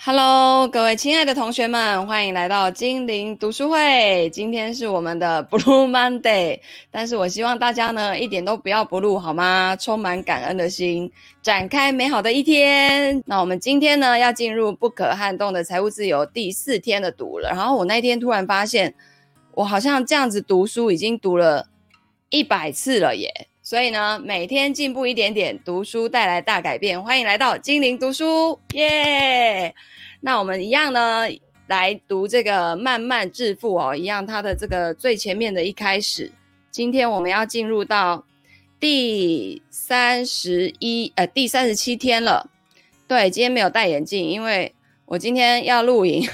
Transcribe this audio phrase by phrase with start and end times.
[0.00, 4.28] Hello，各位亲爱的同学们，欢迎来到精灵读书会。
[4.30, 6.60] 今天是我们的 Blue Monday，
[6.90, 9.74] 但是我希望大家呢一点都不要 blue 好吗？
[9.76, 11.10] 充满感恩的心，
[11.42, 13.22] 展开美好的一天。
[13.24, 17.48] 那我们今天呢要进入不可撼动的财务自由第四天的读了。
[17.50, 18.94] 然后我那天突然发现，
[19.52, 21.68] 我好像这样子读书已经读了
[22.28, 23.48] 一百次了耶。
[23.66, 27.02] 所以呢，每天进步一点点，读书带来大改变。
[27.02, 29.74] 欢迎来到精灵读书，耶、
[30.20, 31.26] 那我们一样呢，
[31.68, 36.30] 来读这个慢慢致富哦，一样它的这个最前面的一开始。
[36.70, 38.26] 今天我们要进入到
[38.78, 42.50] 第三十一呃第三十七天了。
[43.08, 44.74] 对，今天没有戴眼镜，因为
[45.06, 46.28] 我今天要录影。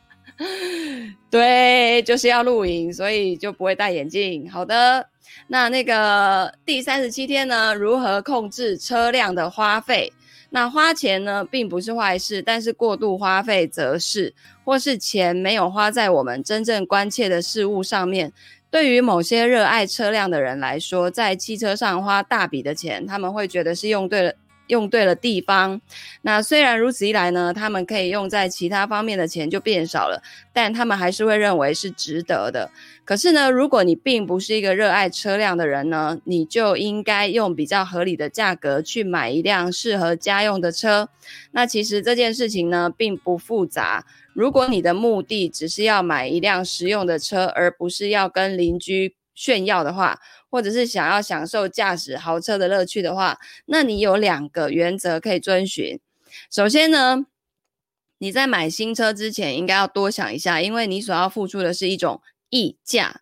[1.30, 4.50] 对，就是要录影，所以就不会戴眼镜。
[4.50, 5.08] 好的。
[5.48, 7.74] 那那个第三十七天呢？
[7.74, 10.12] 如何控制车辆的花费？
[10.50, 14.32] 那花钱呢，并不是坏事，但是过度花费则是，
[14.64, 18.32] 或是钱没有花在我们真正关切的事物上面。
[18.70, 24.34] 对于某些热爱车辆的人来说，在汽车上花大笔的钱，他们会觉得是用对了。
[24.68, 25.80] 用对了地方，
[26.22, 32.70] 那虽然如此一来呢，他们可以用在其他方面的钱就变少了，但他们还是会认为是值得的。
[33.04, 41.08] 可是呢，如果你并不是一个热爱车辆的人呢，你就应该用比较合理的价格去买一辆适合家用的车。
[41.52, 44.04] 那其实这件事情呢，并不复杂。
[44.32, 50.18] 如果你的目的只是要买一辆实用的车，而不是要跟邻居炫耀的话，
[50.50, 56.00] 或者是想要享受驾驶豪车的乐趣的话，那你有两个原则可以遵循。
[56.50, 57.26] 首先呢，
[58.18, 63.20] 你在买新车之前应该要多想一下，因为你所要付出的是一种溢价，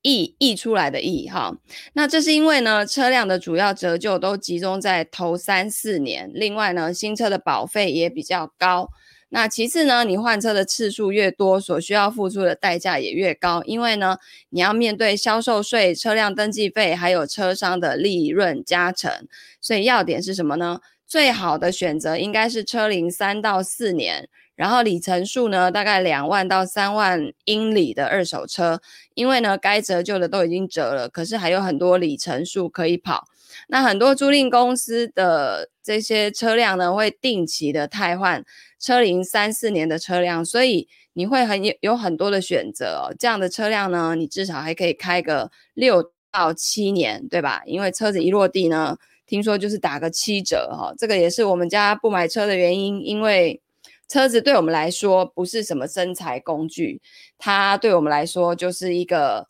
[0.00, 1.56] 溢溢出来的溢哈。
[1.92, 8.90] 那这是因为呢，车辆的主要折旧都集中在头三四年，另外呢，新车的保费也比较高。
[9.34, 14.18] 那其次呢，你换车的次数越多，所需要付出的代价也越高，因为呢，
[14.50, 19.10] 你要面对销售税、车辆登记费，还有车商的利润加成。
[19.58, 20.80] 所以要点是什么呢？
[21.06, 28.82] 最好的选择应该是车龄三到四年，然后里程数呢大概两万到三万英里的二手车，
[29.14, 33.26] 因为呢，该折旧的都已经折了，可是还有很多里程数可以跑。
[33.68, 38.44] 那很多租赁公司的这些车辆呢，会定期的汰换
[38.82, 43.14] 车龄三四年的车辆，所以你会很有有很多的选择哦。
[43.16, 47.62] 这样的车辆呢，你至少还可以开个六到七年，对吧？
[47.64, 50.94] 因为车子一落地呢，听说就是打个七折哈、哦。
[50.98, 53.62] 这个也是我们家不买车的原因，因为
[54.08, 57.00] 车子对我们来说不是什么生财工具，
[57.38, 59.46] 它对我们来说就是一个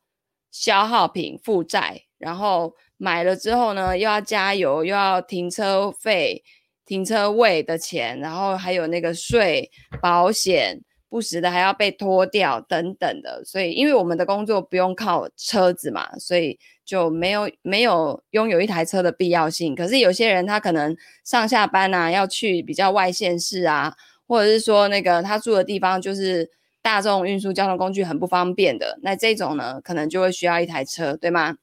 [0.50, 2.75] 消耗品、负债，然后。
[2.99, 6.44] 买了之后呢，又要加油，又要停车费、
[6.84, 9.70] 停车位的钱，然后还有那个税、
[10.00, 13.43] 保险，不时的还要被拖掉等等的。
[13.44, 19.75] 所以，因为我们的工作不用靠车子嘛，所以就没有没有拥有一台车的必要性。
[19.75, 23.94] 可是有些人他可能上下班啊，要去比较外县市啊，
[24.26, 26.50] 或者是说那个他住的地方就是
[26.82, 31.56] 大众运输交通工具很不方便的，那这种呢，可能就会需要一台车，对吗？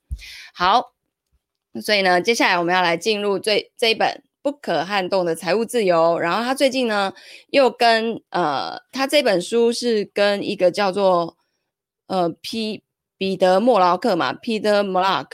[0.54, 0.94] 好。
[1.84, 6.18] 所以呢，接下来我们要来进入最这一本不可撼动的财务自由。
[6.18, 7.14] 然后他最近呢，
[7.50, 11.38] 又跟呃，他这本书是跟一个叫做
[12.08, 12.84] 呃皮
[13.18, 15.28] 彼得莫劳克嘛，Peter Mallouk，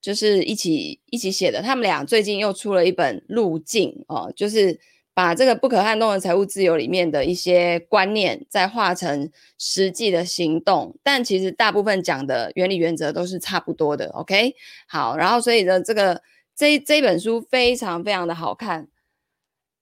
[0.00, 1.60] 就是一起一起写的。
[1.62, 4.78] 他们俩最近又出了一本路径哦，就是。
[5.14, 14.08] 把这个不可撼动的财务自由里面的一些观念，再化成实际的行动，但其实大部分讲的原理原则都是差不多的。
[14.14, 14.54] OK，
[14.88, 16.22] 好，然后所以呢，这个
[16.62, 18.86] 这这本书非常非常的好看，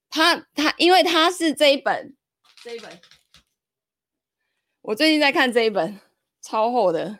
[0.09, 2.15] 它它因为它是这一本
[2.63, 2.99] 这一本，
[4.81, 5.99] 我最近在看这一本
[6.41, 7.19] 超厚的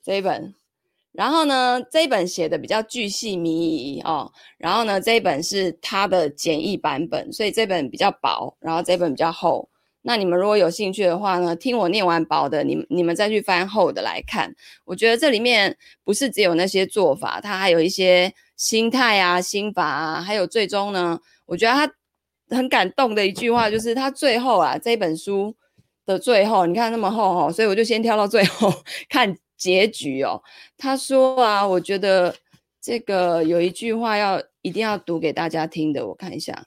[0.00, 0.54] 这一本。
[1.10, 4.32] 然后呢，这一本写的比较巨细靡遗哦。
[4.58, 9.68] 然后呢，这一本是它的简易版本，所以这本比较薄，然后这本比较厚。
[10.06, 14.54] 那你们如果有兴趣的话呢，听我念完薄的，你你们再去翻厚的来看。
[14.84, 25.54] 我觉得这里面不是只有那些做法，它还有一些心态啊、心法啊，还有最终呢，我觉得他很感动的一句话就是他最后啊，这本书
[26.04, 28.72] 的最后，你看那么厚哦，所以我就先挑到最后
[29.08, 29.36] 看。
[29.56, 30.42] 结局哦，
[30.76, 32.34] 他说啊，我觉得
[32.82, 36.66] 这个有一句话要一定要读给大家听的，我看一下。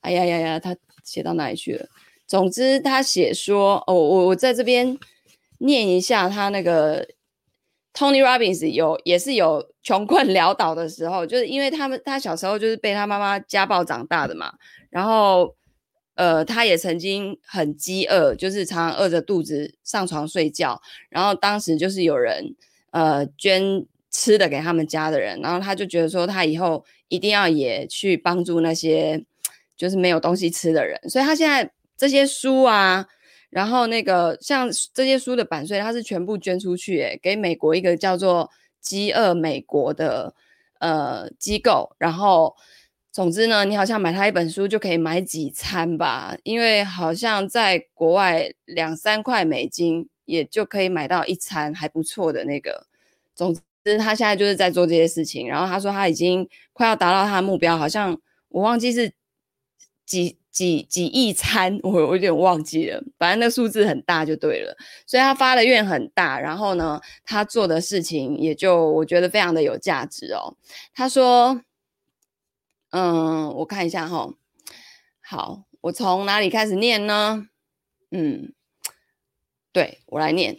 [0.00, 1.86] 哎呀呀呀，他写到哪里去了？
[2.26, 4.98] 总之，他写说，哦，我我在这边
[5.58, 7.06] 念一下他那个
[7.94, 14.52] Tony Robbins 有也是有穷困潦倒的时候，就是因为他们他小时候就是被他妈妈家暴长大的嘛，
[14.90, 15.54] 然后
[16.16, 20.80] 呃，他也曾经很饥饿，就是常常饿着肚子上床睡觉。
[21.10, 22.56] 然后当时就是有人
[22.90, 29.24] 呃捐吃的给他们家的人，然后他就觉得说他以后一定要也去帮助那些
[29.76, 30.98] 就是没有东西吃的人。
[31.08, 33.06] 所以他现在这些书啊，
[33.50, 38.50] 然后那个像这些书的版税，他是全部捐出去，诶，给美国一个叫做
[38.80, 40.34] “饥饿美国”的
[40.80, 42.54] 呃机构，然后。
[43.12, 52.86] 总之呢，你好像买他一本书就可以买几餐吧，因为好像在国外两三块美金也就可以买到一餐还不错的那个。
[53.34, 55.48] 总之，他现在就是在做这些事情。
[55.48, 58.20] 然后他说他已经快要达到他的目标，好像
[58.50, 59.10] 我忘记是
[60.04, 64.74] 几几几亿餐，我有点忘记了，反正那数字很大就对了。
[65.06, 70.56] 所以他发的愿很大，然后呢，他做的事情也就我觉得非常的有价值哦。
[70.94, 71.60] 他说。
[72.90, 74.32] 嗯，我看一下哈。
[75.20, 77.48] 好，我从哪里开始念呢？
[78.10, 78.54] 嗯，
[79.76, 80.56] 对，我来念。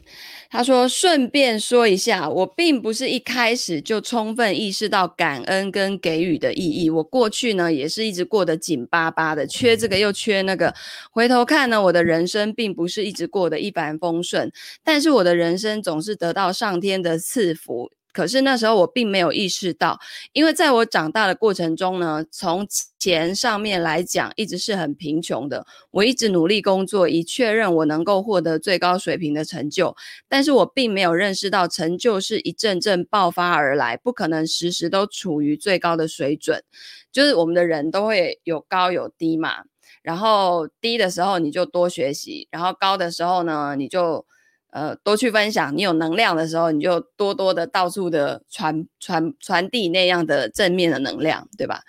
[0.48, 6.88] 他说：“顺便说一下，我并不是一开始就充分意识到感恩跟给予的意义。
[6.88, 10.72] 我过去呢，也是一直过得紧巴巴的，缺这个又缺那个。
[11.10, 14.52] 回头看呢，我的人生并不是一直过得一帆风顺，
[14.84, 20.00] 但是我的人生总是得到上天的赐福。”可是那时候我并没有意识到，
[20.34, 22.66] 因为在我长大的过程中呢，从
[22.98, 25.68] 钱上面来讲，一直是很贫穷的。
[25.92, 29.96] 我一直努力工作，以确认我能够获得最高水平的成就。
[30.28, 36.64] 但是我并没有认识到，成就是一阵阵爆发而来，不可能时时都处于最高的水准。
[37.12, 39.58] 就是我们的人都会有高有低嘛，
[40.02, 44.26] 然后低的时候你就多学习，然后高的时候呢，你就。
[44.78, 45.76] 呃，多去分享。
[45.76, 51.82] 你有能量的时候，你就多多的到处的传传传递那样的正面的能量，对吧？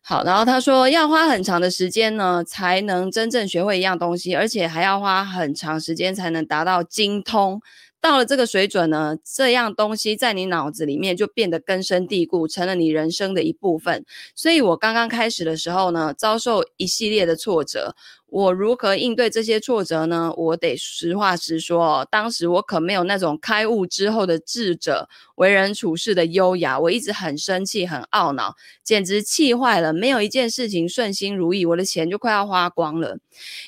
[0.00, 7.60] 好，然后他说要花很长的时间呢，才能真正学会一样东西，而且还要花很长时间才能达到精通。
[8.00, 14.04] 到了这个水准呢，这样东西在你脑子里面就变得根深蒂固，成了你人生的一部分。
[14.34, 17.94] 所以我刚刚开始的时候呢，遭受一系列的挫折。
[18.34, 20.34] 我如何应对这些挫折呢？
[20.36, 26.76] 我得实话实说，当时我可没有那种开悟之后的智者为人处事的优雅。
[26.76, 29.92] 我一直很生气，很懊恼，简直气坏了。
[29.92, 33.18] 没有一件事情顺心如意，我的钱就快要花光了。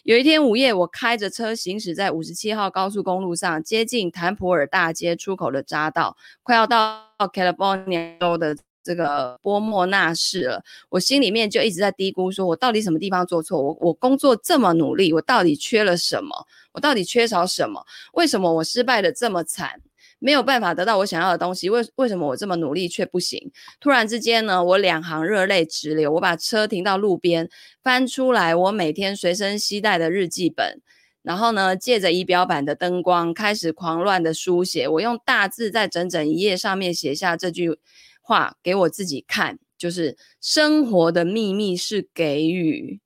[0.02, 8.56] 有一天午夜，我开着车行驶在五十七号高速公路上，接近坦普尔大街出口的匝道，快要到 California 州的。
[8.86, 13.60] 这个波莫纳市了，我心里面就一直在嘀咕，说我到底什么地方做错？
[13.60, 16.46] 我我工作这么努力，我到底缺了什么？
[16.70, 17.84] 我到底缺少什么？
[18.12, 19.80] 为什么我失败的这么惨，
[20.20, 21.68] 没有办法得到我想要的东西？
[21.68, 23.50] 为为什么我这么努力却不行？
[23.80, 27.48] 突然之间呢，我两行热泪直流，我把车停到路边，
[27.82, 30.80] 翻出来我每天随身携带的日记本，
[31.22, 34.86] 然后呢，借着仪表板的灯光，开始狂乱的书写。
[34.86, 37.80] 我用大字在整整一页上面写下这句。
[38.26, 42.98] 话给我自己看，就是生活的秘密是给予。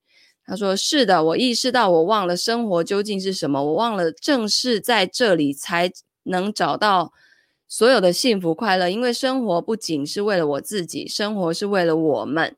[0.46, 7.12] 他说：“是的，我意识到我忘了生活究竟是什么，我忘了正是在这里才能找到
[7.69, 8.88] 所有的幸福快乐。
[8.88, 12.56] 因为生活不仅是为了我自己，生活是为了我们。”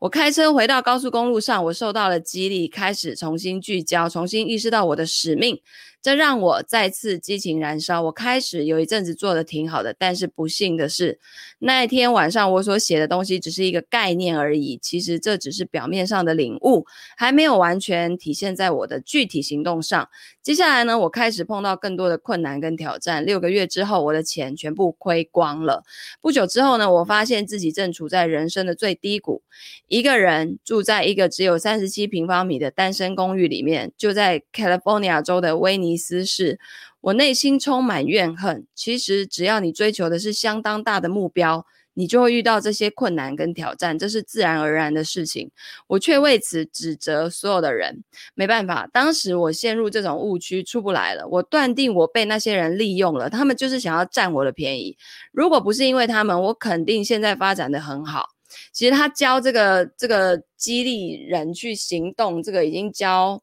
[0.00, 5.62] 我开车回到高速公路上，我受到了激励，开始重新聚焦，重新意识到我的使命。
[6.02, 8.02] 这让我再次激情燃烧。
[8.02, 11.20] 我开始有一阵子做的挺好的，但是不幸的是，
[11.60, 14.76] 那一天晚上我所写的东西只是一个概念而已。
[14.82, 16.84] 其实这只是表面上的领悟，
[17.16, 20.08] 还没有完全体现在我的具体行动上。
[20.42, 23.24] 接下来呢，我开始碰到更多的困难跟挑战。
[23.24, 25.84] 六个月之后，我的钱全部亏光了。
[26.20, 29.42] 不久之后呢，我发现自己正处在人生的最低谷，
[29.86, 35.91] 一个人住在一个只有三十七平方米的单身公寓里面，就在 California 州的威尼。
[35.92, 36.58] 意思是
[37.00, 38.66] 我内心充满怨恨。
[38.74, 45.50] 其实，只要你追求的是相当大的目标，你就会遇到这些困难跟挑战，这是自然而然的事情。
[45.88, 48.02] 我却为此指责所有的人。
[48.34, 51.28] 没办法，当时我陷入这种误区，出不来了。
[51.28, 54.96] 我断定我被那些人利用了，他们就是想要占我的便宜。
[55.32, 58.30] 如果不是因为他们，我肯定现在发展的很好。
[58.72, 63.42] 其实他教这个这个激励人去行动，这个已经教。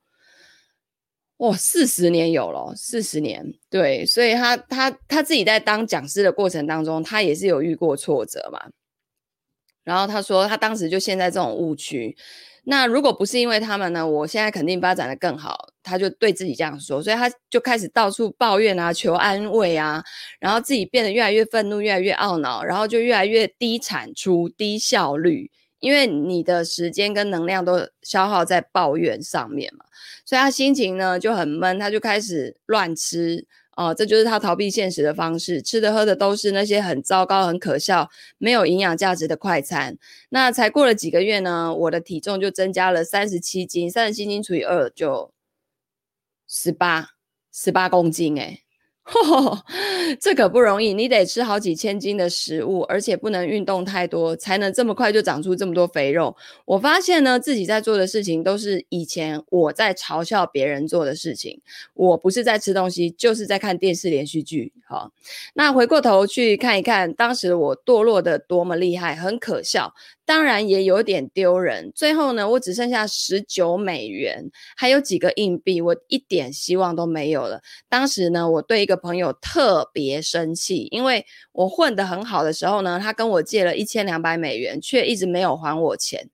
[1.39, 8.59] 哇，四十年有了，四十年，对，所以他他他自己在当讲师的过程当中，他也是有遇过挫折嘛。
[9.85, 12.15] 然后他说，他当时就陷在这种误区。
[12.65, 15.69] 那如果不是因为他们呢，我现在肯定发展得更好。
[15.81, 20.03] 他就对自己这样说，所以他就开始到处抱怨啊，求安慰啊，
[20.39, 25.49] 然后自己变得越来越愤怒，越来越懊恼，然后就越来越低产出、低效率。
[25.79, 29.85] 因为你的时间跟能量都消耗在抱怨上面嘛，
[30.25, 33.47] 所以他心情呢就很闷，他就开始乱吃。
[33.75, 39.97] 哦，这就是他逃避现实的方式，吃的喝的都是那些很糟糕、很可笑、没有营养价值的快餐。
[40.27, 45.31] 那才过了几个月呢，我的体重就增加了三十七斤，三十七斤除以二就
[46.45, 47.11] 十八，
[47.53, 48.63] 十八公斤诶。
[50.19, 56.35] 这可不容易，你得吃好几千斤的食物，而且不能运动太多，才能这么快就长出这么多肥肉。
[56.65, 61.61] 我发现呢，自己在做的事情都是以前我在嘲笑别人做的事情。
[61.93, 64.71] 我不是在吃东西，就是在看电视连续剧。
[64.87, 65.11] 好，
[65.53, 69.93] 那回过头去看一看，当时我堕落的多么厉害，很可笑。
[70.29, 71.91] 当然也有点丢人。
[71.95, 77.63] 最后呢，我只剩下十九美元，还有几个硬币，我一点希望都没有了。
[77.89, 86.29] 当时呢，我对一个朋友特别生气，因为我混得很好的时候呢，他跟我借了一千两百美元，却一直没有还我钱。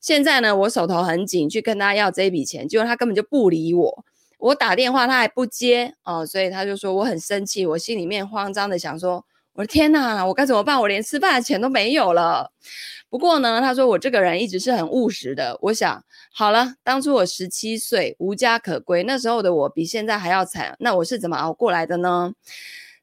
[0.00, 4.04] 现在呢，我手头很紧，去跟他要这笔钱，结果他根本就不理我。
[4.38, 7.64] 我打电话他还不接哦，所以他就说我很生气。
[7.64, 9.24] 我心里面慌张的想说。
[9.56, 10.78] 我的天哪，我该怎么办？
[10.78, 12.52] 我连吃饭的钱都没有了。
[13.08, 15.58] 不过呢，他说我这个人一直是很务实的。
[15.62, 20.76] 我想，好了，当初我十七岁，无家可归，那时候的我比现在还要惨。
[20.78, 22.34] 那我是怎么熬过来的呢？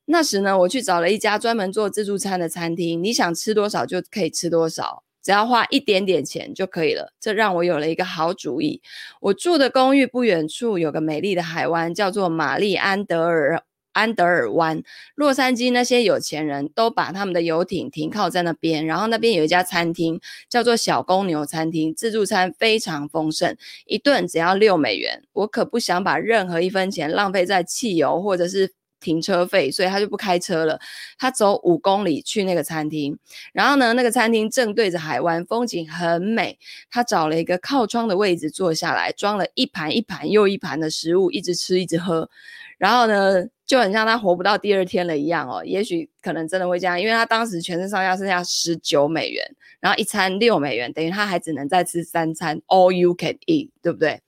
[0.06, 7.14] 那时呢，我去找了一家专门做自助餐的餐厅，你想吃多少就可以吃多少，只要花一点点钱就可以了。
[7.20, 8.80] 这让我有了一个好主意。
[9.22, 13.64] 我住的公寓不远处有个美丽的海湾，叫做玛丽安德尔。
[13.94, 14.84] 安德尔湾，
[15.16, 20.20] 洛杉矶那些有钱人都把他们的游艇停靠在那边，然后那边有一家餐厅，
[20.50, 25.24] 叫做小公牛餐厅，自助餐非常丰盛，一顿只要六美元。
[25.34, 28.74] 我可不想把任何一分钱浪费在汽油或者是
[29.04, 30.80] 停车费，所以他就不开车了，
[31.20, 33.20] 他走五公里去那个餐厅。
[33.52, 36.58] 然后呢，那个餐厅正对着海湾，风景很美。
[36.90, 42.30] 他找了一个靠窗的位置坐下来，装了一盘一盘又一盘的食物，一直吃一直喝。
[42.78, 45.64] 然后呢，就很像他活不到第二天了一样哦。
[45.64, 54.20] 也许可能真的会这样，因为他当时全身上下剩下十九美元，然后一餐六美元，等于他还只能再吃三餐，all you can eat，对不对？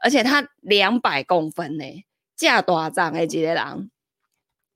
[0.00, 2.04] 而且他两百公分呢，
[2.36, 3.12] 价多少张？
[3.12, 3.90] 哎，几个人？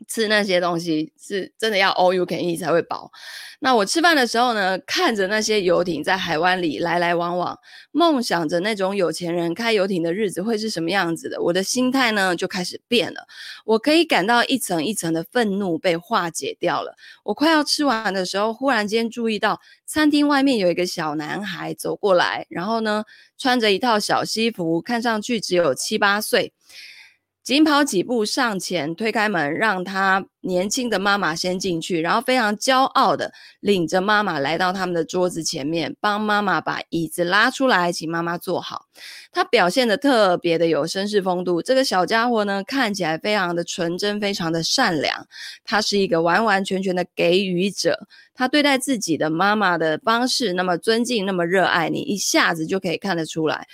[0.06, 3.10] 吃那些东西是真的要 all you can eat 才会饱。
[3.60, 7.58] 那我吃饭的时候呢，看着那些游艇在海湾里来来往往，
[7.90, 11.40] 梦想着那种有钱人开游艇的日子会是什么样子的。
[11.40, 13.26] 我的心态呢就开始变了。
[13.64, 16.94] 我可以感到一层一层的愤怒被化解掉了。
[17.24, 23.04] 我快要吃完的时候，忽然间注意到餐厅外面有一个小男孩走过来，然后呢，
[23.38, 26.52] 穿着一套小西服，看上去只有七八岁。
[27.46, 38.86] 紧跑几步上前推开门，让他年轻的妈妈先进去，然后非常骄傲的领着妈妈来到他们的桌子前面，帮妈妈把椅子拉出来，请妈妈坐好。
[39.30, 41.62] 他表现得特别的有绅士风度。
[41.62, 45.28] 这个小家伙呢，看起来非常的纯真，非常的善良。
[45.62, 48.08] 他是一个完完全全的给予者。
[48.34, 53.68] 他对待自己的妈妈的方式那么尊敬，那么热爱，你一下子就可以看得出来。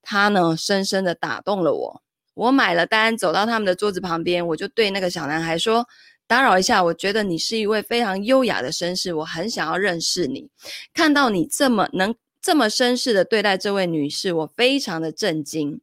[0.00, 2.02] 他呢，深深的打动了我。
[2.34, 5.86] 我买了单，走到他们的桌子旁边，我就对那个小男孩说
[6.26, 10.48] ：“打扰一下，我觉得你是一位非常优雅的绅士，我很想要认识你。
[10.94, 15.80] 看到你这么能这么绅士的对待这位女士，我非常的震惊。”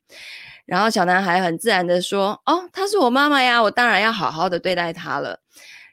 [0.65, 5.39] 然后小男孩很自然的说：“哦，她是我妈妈呀，我当然要好好的对待她了。”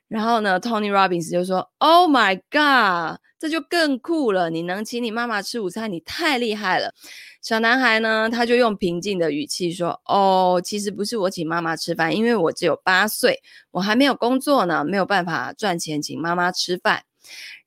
[0.08, 4.48] 然后呢，Tony Robbins 就说：“Oh my God，这就更酷了！
[4.50, 6.94] 你能请你妈妈吃午餐，你太厉害了。”
[7.42, 13.40] 小男孩呢，他就用平静的语气说：“哦，其实不是我请妈妈吃饭，因为我只有八岁，
[13.70, 17.04] 我还没有工作呢，没有办法赚钱请妈妈吃饭。”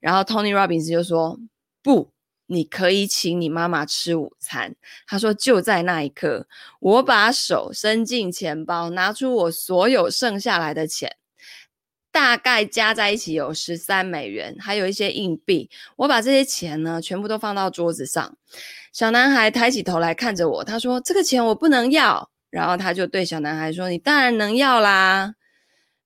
[0.02, 1.40] 然后 Tony Robbins 就说
[1.84, 2.12] ：“不，
[2.48, 4.76] 你可以请你妈妈吃午餐。”
[5.08, 6.48] 他说：“就在那一刻，
[6.80, 11.16] 我把手伸进钱包，拿出我所有剩下来的钱。”
[12.12, 15.70] 大概加在一起有十三美元，还有一些硬币。
[15.96, 18.38] 我把这些钱呢，全部都放到桌子上。
[18.92, 25.36] 小男孩抬起头来看着我，他说：“这个钱我不能要。”然后他就对小男孩说：“你当然能要啦。”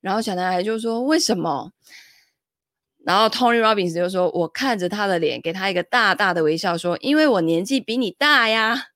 [0.01, 1.71] 然后小男孩就说：“为什么？”
[3.05, 8.87] 然后 Tony Robbins 就说：“我看着他的脸，给他一个大大的微笑，说：‘因为我年纪比你大呀。’”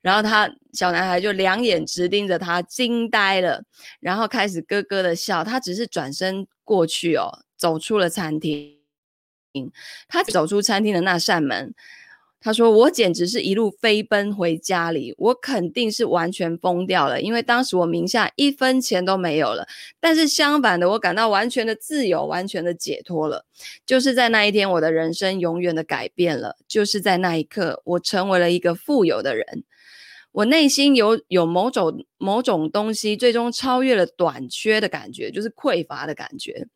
[0.00, 3.62] 然后他小男孩就两眼直盯着他，惊呆了，
[4.00, 5.44] 然后开始咯咯的笑。
[5.44, 8.78] 他只是转身过去哦，走出了餐厅。
[10.08, 11.74] 他走出餐厅的那扇门，
[12.42, 19.66] 他说：“我简直是一路飞奔回家里，我肯定是完全疯掉了，因为当时我名下一分钱都没有了。
[20.00, 23.46] 但是相反的，我感到完全的自由，完全的解脱了。
[23.86, 26.56] 就是在那一天，我的人生永远的改变了。
[26.66, 29.64] 就是在那一刻，我成为了一个富有的人。”
[30.32, 36.66] 我内心有有某种某种东西，最终超越了短缺的感觉，就是匮乏的感觉。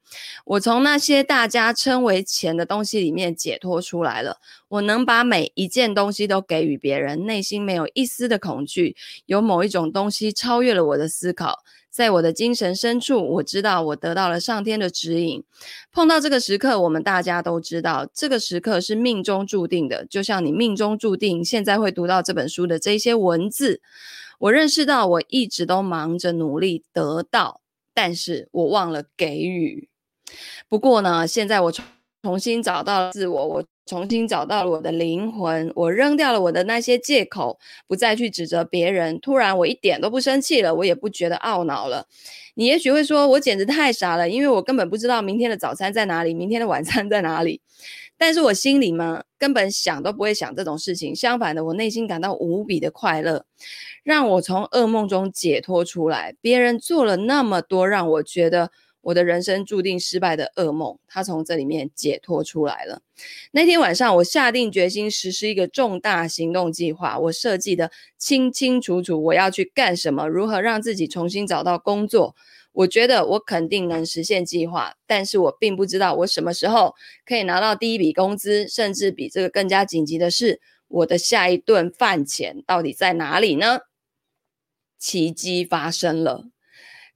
[0.45, 4.39] 我从那些大家称为钱的东西里面解脱出来了。
[4.69, 8.95] 我能把每一件东西都给予别人，内心没有一丝的恐惧。
[9.25, 11.61] 有某一种东西超越了我的思考。
[11.97, 15.43] 在我的精神深处，我知道我得到了上天的指引。
[15.91, 20.05] 碰到这个时刻，我们大家都知道，这个时刻是命中注定的。
[20.05, 23.81] 就像你命中注定现在会读到这本书的这些文字，
[24.41, 27.63] 我认识到我一直都忙着努力得到，
[27.95, 29.89] 但是我忘了给予。
[30.69, 31.83] 不过呢，现在我重
[32.23, 33.65] 重新找到了自我，我。
[33.87, 39.19] 重新找到了我的灵魂，我扔掉了我的那些借口，不再去指责别人。
[39.21, 42.07] 突然，我一点都不生气了，我也不觉得懊恼了。
[42.55, 47.61] 你也许会说，我简直太傻了，因为我根本不知道明天的早餐在哪里，明天的晚餐在哪里。
[48.19, 51.15] 但是我心里嘛，根本想都不会想这种事情。
[51.15, 53.45] 相反的，我内心感到无比的快乐，
[54.03, 56.35] 让我从噩梦中解脱出来。
[56.41, 58.73] 别人做了那么多，让我觉得。
[59.07, 63.03] 我的人生注定失败的噩梦，他从这里面解脱出来了。
[63.53, 67.17] 那天晚上，我下定决心实施一个重大行动计划。
[67.17, 72.35] 我设计的清清楚楚，我要去干什么，如何让自己重新找到工作。
[72.73, 83.83] 我觉得我肯定能实现计划，但是我并不知道我什么时候可以拿到第一笔工资，甚至比这个更加紧急的是，我的下一顿饭钱到底在哪里呢？
[84.99, 86.47] 奇迹发生了。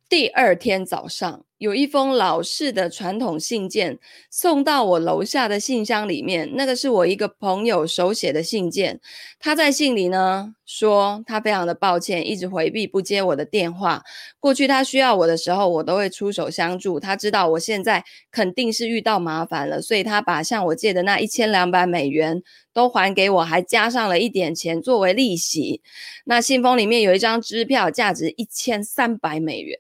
[0.08, 3.98] 第二天早上，有一封老式的传统信件
[4.30, 6.50] 送到我楼下的信箱里面。
[6.54, 8.98] 那个是我一个朋友手写的信件。
[9.38, 14.02] 他在信里呢说，他非常的抱歉，一直回避不接我的电话。
[14.38, 16.98] 过去他需要我的时候，我都会出手相助。
[16.98, 25.82] 他知道我现在肯定是遇到麻烦了，所以他把向我借的那一千两百美元都还给我，还加上了一点钱作为利息。
[26.24, 29.78] 那信封里面有一张支票，价值一千三百美元。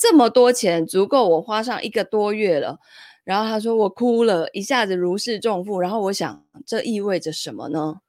[0.00, 2.78] 这么多钱足够我花上一个多月了，
[3.22, 5.78] 然后他说我哭了，一下子如释重负。
[5.78, 8.00] 然后我想，这意味着什么呢？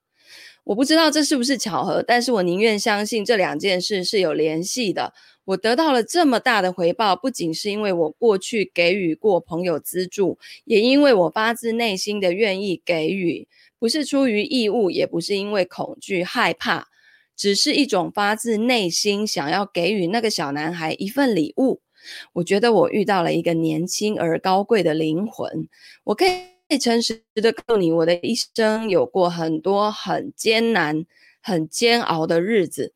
[0.64, 5.14] 我不知道这是不是巧合，但是我宁愿相信这两件事是有联系的。
[5.44, 16.88] 我得到了这么大的回报，不仅是因为我过去给予过朋友资助，也因为我发自内心的愿意给予，不是出于义务，也不是因为恐惧害怕。
[17.34, 21.82] 只是一种发自内心想要给予那个小男孩一份礼物。
[22.34, 25.68] 我觉得我遇到了一个年轻而高贵的灵魂。
[26.04, 26.26] 我可
[26.70, 31.06] 以诚实的告诉你，我的一生有过很多很艰难、
[31.42, 32.94] 很煎熬的日子，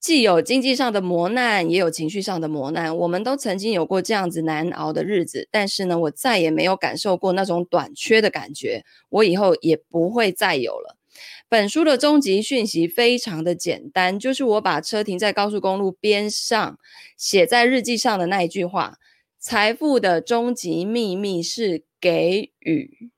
[0.00, 2.96] 既有经济上的磨难，也有情绪上的磨难。
[2.96, 8.84] 我们都曾经有过这样子难熬的日子，但是呢，我再也没有感受过那种短缺的感觉。
[9.10, 10.96] 我以后也不会再有了。
[11.52, 16.78] 本书的终极讯息非常的简单，就是我把车停在高速公路边上，
[17.14, 18.96] 写在日记上的那一句话
[19.38, 23.10] ：“财富的终极秘密是给予。”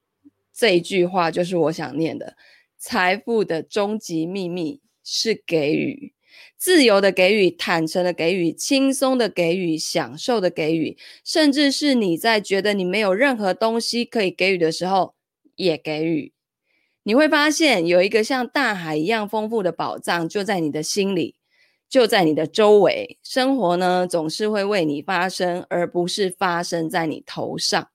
[0.52, 2.36] 这一句话就是我想念的。
[2.76, 6.12] 财富的终极秘密是给予，
[6.58, 15.14] 自由的给予，坦诚的给予，轻松的给予，享受的给予，甚至是你在觉得你没有任何东西可以给予的时候，
[15.54, 16.32] 也给予。
[17.04, 21.36] 你会发现有一个像大海一样丰富的宝藏就在你的心里，
[21.88, 23.18] 就在你的周围。
[23.22, 27.88] 生活呢，总是会为你发生，而不是发生在你头上。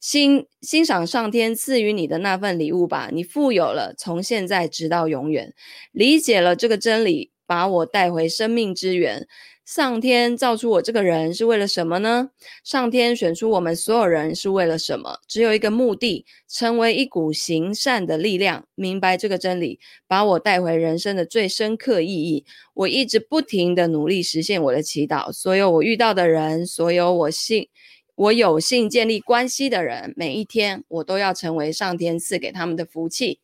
[0.00, 5.52] 欣欣赏上天赐予你的那份礼物吧，你富有了，从现在直到永远。
[5.92, 9.26] 理解了这个真理，把我带回生命之源。
[9.68, 12.30] 上天造出我这个人是为了什么呢？
[12.64, 15.18] 上天选出我们所有人是为了什么？
[15.28, 18.64] 只有一个目的，成为一股行善的力量。
[18.74, 22.46] 明白这个真理，把我带回人生的最深刻意义。
[22.72, 25.30] 我一直不停地努力实现我的祈祷。
[25.30, 27.68] 所有我遇到的人，所有我幸
[28.14, 33.40] 我有幸建立关系的人，每一天我都要成为上天赐给他们的福气。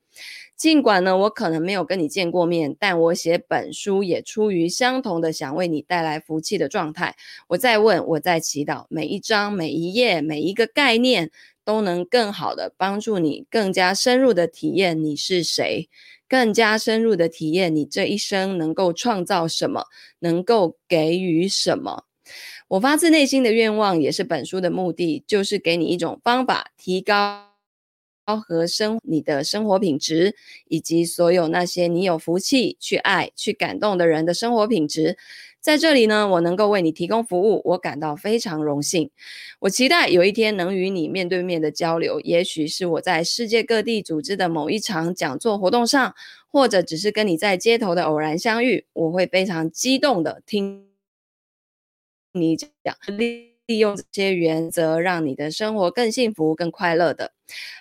[0.57, 7.17] 尽管呢，我可能没有跟你见过面，但我写本书也出于相同的想为你带来福气的状态。
[7.49, 11.31] 我在问，我在祈祷，每一章、每一页、每一个概念
[11.65, 15.89] 都能更好的帮助你，更加深入的体验你是谁，
[16.29, 19.87] 更加深入的体验你这一生能够创造什么，
[20.21, 22.05] 能够给予什么。
[22.69, 27.54] 我发自内心的愿望，也是本书的目的，就是给你一种方法，提高。
[28.27, 30.35] 和生你的生活品质，
[30.69, 35.19] 以及所有那些你有福气去爱、去感动的人的生活品质。
[35.61, 39.11] 在这里呢，我能够为你提供服务，我感到非常荣幸。
[39.61, 46.15] 我期待有一天能与你面对面的交流，也许是我在世界各地组织的某一场讲座活动上，
[46.49, 48.85] 或者只是跟你在街头的偶然相遇。
[48.93, 50.89] 我会非常激动的听
[52.33, 52.69] 你讲。
[53.67, 57.33] 利用这些原则，让你的生活更幸福、更快乐的。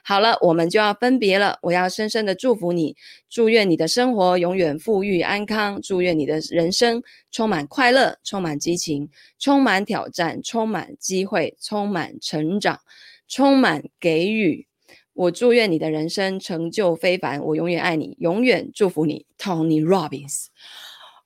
[0.04, 1.58] 好了，我们就要分别了。
[1.62, 2.96] 我要深深的祝福你，
[3.30, 12.80] 祝愿你的生活永远富裕安康，祝愿你的人生充满快乐、充满激情、充满挑战、充满机会、充满成长、
[13.28, 14.68] 充满给予。
[15.14, 17.42] 我祝愿你的人生成就非凡。
[17.44, 20.48] 我永远爱你，永远祝福你，Tony Robbins。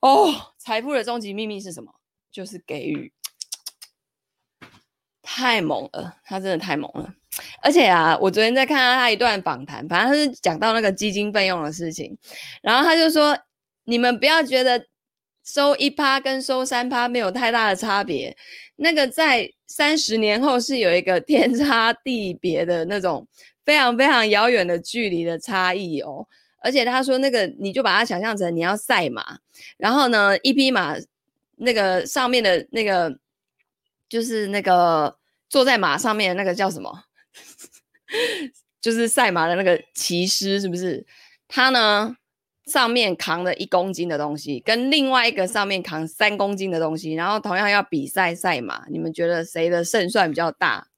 [0.00, 1.92] 哦，财富的终极秘密是什么？
[2.30, 3.12] 就是给予。
[5.30, 7.06] 太猛了，他真的太猛了。
[7.62, 12.16] 而且啊，我昨天在看到他一段访谈，反正他是讲到那个基金费用的事情，
[12.62, 13.38] 然后他就说
[13.84, 14.82] ：“你们不要觉得
[15.44, 18.34] 收一趴跟收三趴没有太大的差别，
[18.76, 23.28] 那个在三十年后是有一个天差地别的那种
[23.66, 26.26] 非常非常遥远的距离的差异哦。”
[26.64, 29.38] 而且他说：“那个你就把它想象成你要赛马，
[29.76, 30.96] 然后呢，一匹马
[31.56, 33.14] 那个上面的那个。”
[34.08, 35.18] 就是那个
[35.48, 37.04] 坐在马上面那个叫什么？
[38.80, 41.06] 就是赛马的那个骑师，是不是？
[41.46, 42.16] 他呢，
[42.66, 50.88] 上面扛了一公斤的东西，跟另外一个上面扛三公斤的东西，然后同样要比赛赛马，你们觉得谁的胜算比较大？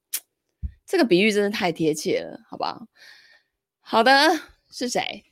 [0.86, 2.86] 这个比喻真的太贴切了，好不好？
[3.80, 4.12] 好的，
[4.70, 5.29] 是谁？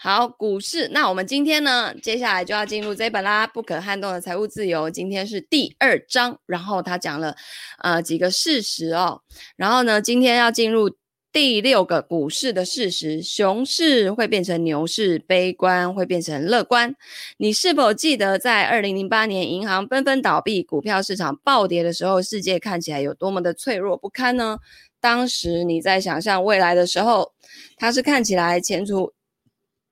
[0.00, 0.86] 好，股市。
[0.92, 4.88] 那我们今天呢，接下来就要进入这本啦，《不可撼动的财务自由》。
[4.92, 7.34] 今天是第二章，然后他讲了
[7.82, 9.22] 呃几个事实哦。
[9.56, 10.88] 然后呢，今天要进入
[11.32, 16.94] 第六个股市的事实：熊市会变成牛市，悲观会变成乐观。
[17.38, 24.58] 你是否记得在二零零八年银行纷纷倒闭、股票市场暴跌的时候，世界看起来有多么的脆弱不堪呢？
[25.00, 27.32] 当时你在想象未来的时候，
[27.76, 29.12] 它是看起来前途。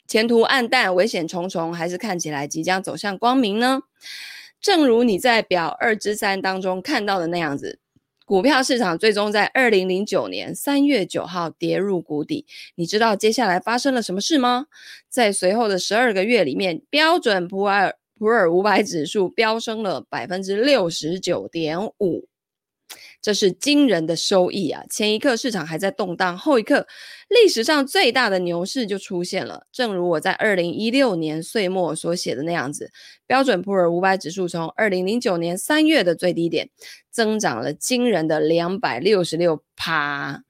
[0.06, 3.82] 前途黯淡，危险重重，还是看起来即将走向光明呢？
[4.60, 7.78] 正如你在表二之三当中看到的那样子，
[8.24, 12.46] 股票市场最终在二零零九年三月九号跌入谷底。
[12.74, 14.66] 你知道接下来发生了什么事吗？
[15.08, 22.26] 在随后的十二个月里面，标准普尔普尔五百指数飙升了百分之六十九点五。
[23.26, 24.84] 这是惊人的收益啊！
[24.88, 26.86] 前一刻市场还在动荡，后一刻
[27.28, 29.66] 历史上最大的牛市就出现了。
[29.72, 32.92] 正如我在二零一六年岁末所写的那样子，
[33.26, 36.70] 标准普尔五百指数从二零零九年三月的最低点
[37.10, 40.44] 增长了惊人的两百六十六趴。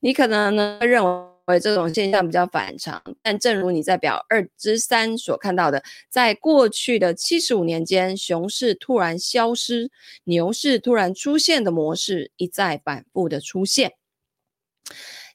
[0.00, 1.10] 你可能呢认为，
[1.46, 9.90] 为这种现象比较反常，但正如你在表二之三所看到的，在过去的七十五年间，熊市突然消失，
[10.24, 13.94] 牛市突然出现的模式一再反复的出现。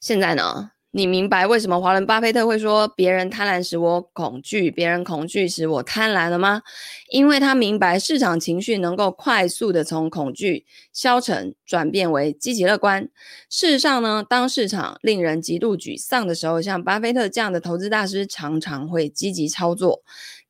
[0.00, 0.72] 现在呢？
[0.90, 6.62] 你明白为什么华伦巴菲特会说别人贪婪使我恐惧，别人恐惧使我贪婪了吗？
[7.10, 13.06] 因为他明白市场情绪能够快速的从恐惧消沉转变为积极乐观。
[13.50, 20.02] 事实上呢，当市场令人极度沮丧的时候，像巴菲特这样的投资大师常常会积极操作。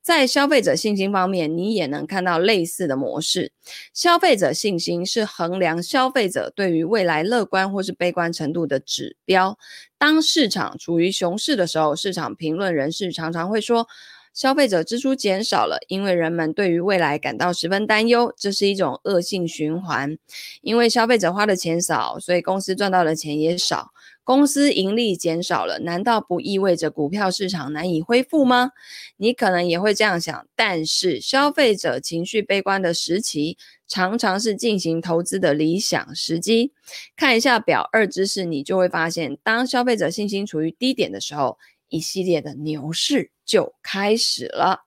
[0.09, 3.51] 在消费者信心方面，你也能看到类似的模式。
[3.93, 9.55] 消费者信心是衡量消费者对于未来乐观或是悲观程度的指标。
[9.99, 13.87] 当市场处于熊市的时候，市场评论人士常常会说，
[14.33, 18.33] 消费者支出减少了，因为人们对于未来感到十分担忧。
[18.35, 20.17] 这是一种恶性循环，
[20.63, 23.91] 因为消费者花的钱少，所以公司赚到的钱也少。
[24.29, 28.73] 公司盈利减少了，难道不意味着股票市场难以恢复吗？
[29.17, 36.73] 你可能也会这样想，但是消费者情绪悲观的时期，常常是进行投资的理想时机。
[37.15, 44.85] 看一下表二知识，你就会发现，当消费者信心处于低点的时候，一系列的牛市就开始了。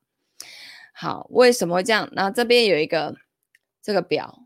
[0.93, 2.09] 好，为什么会这样？
[2.13, 3.17] 那这边有一个
[3.83, 4.39] 这个表。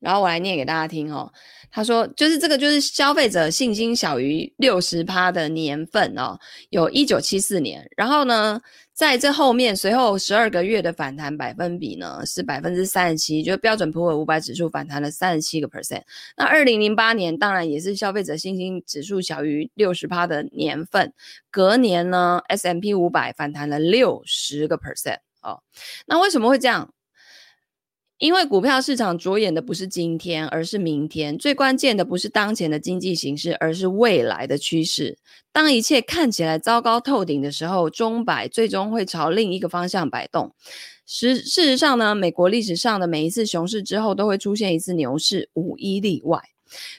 [0.00, 1.32] 然后我来念给大家听哦。
[1.70, 6.38] 他说，就是这个，就是消费者信心小于六十趴的年份哦，
[6.70, 7.88] 有一九七四年。
[7.96, 8.60] 然后呢，
[8.94, 16.02] 在这后面随后十二个月的反弹百分比呢是百分之三十七，就标准普尔五百指数反弹了三十七个 percent。
[16.36, 21.12] 那二零零八年当然也是消费者信心指数小于六十趴的年份，
[21.50, 25.62] 隔年呢 S M P 五百反弹了六十个 percent 哦。
[26.06, 26.92] 那为什么会这样？
[28.18, 31.38] 因为股票市场着眼的不是今天，而是明天。
[31.38, 35.16] 最关键的不是当前的经济形势，而是未来的趋势。
[35.52, 40.52] 当一切看起来糟糕透顶的时候，钟摆最终会朝另一个方向摆动。
[41.06, 46.42] 实事实上呢，美国历史上的每一次熊市之后，都会出现一次牛市，无一例外。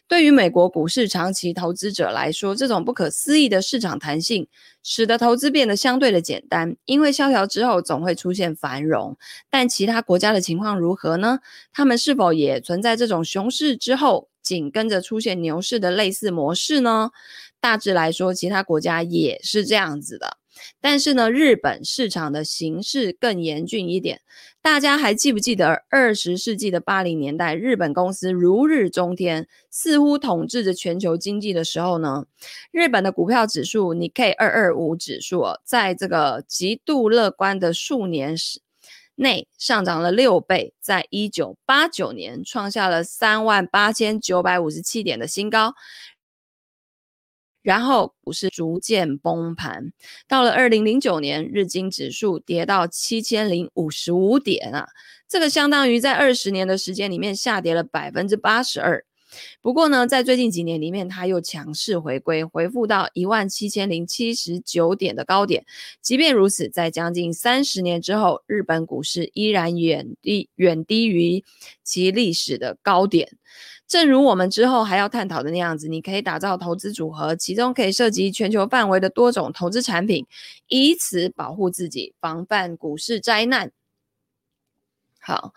[0.07, 4.47] 对于美国股市长期投资者来说，这种不可思议的市场弹性，
[4.83, 6.75] 使得投资变得相对的简单。
[6.85, 9.17] 因为萧条之后总会出现繁荣，
[9.49, 11.39] 但其他国家的情况如何呢？
[11.71, 17.11] 他们是否也存在这种熊市之后紧跟着出现牛市的类似模式呢？
[17.59, 20.37] 大致来说，其他国家也是这样子的。
[20.81, 24.21] 但是呢，日本市场的形势更严峻一点。
[24.61, 32.25] 大家还记不记得二十世纪的八零年代，日本公司如日中天，似乎统治着全球经济的时候呢？
[32.71, 38.59] 日本的股票指数 Nikkei 二二五指数，在这个极度乐观的数年时
[39.15, 45.73] 内上涨了六倍，在一九八九年创下了三万八千九百五十七点的新高。
[47.69, 49.93] 然后股市逐渐崩盘，
[50.27, 54.87] 到了二零零九年，日经指数跌到七千零五十五点啊，
[55.27, 59.05] 这个相当于在二十年的时间里面下跌了百分之八十二。
[59.61, 65.63] 不过呢，在最近几年里面，它又强势回归，回复到一万七千零七十九点的高点。
[66.01, 71.43] 即便如此，在将近三十年之后，日本股市依然远低远低于
[71.83, 73.37] 其历史的高点。
[73.89, 80.27] 正如我们之后还要探讨的那样子，你可以打造投资组合，其中可以涉及全球范围的多种投资产品，
[80.67, 83.71] 以此保护自己，防范股市灾难。
[85.19, 85.55] 好，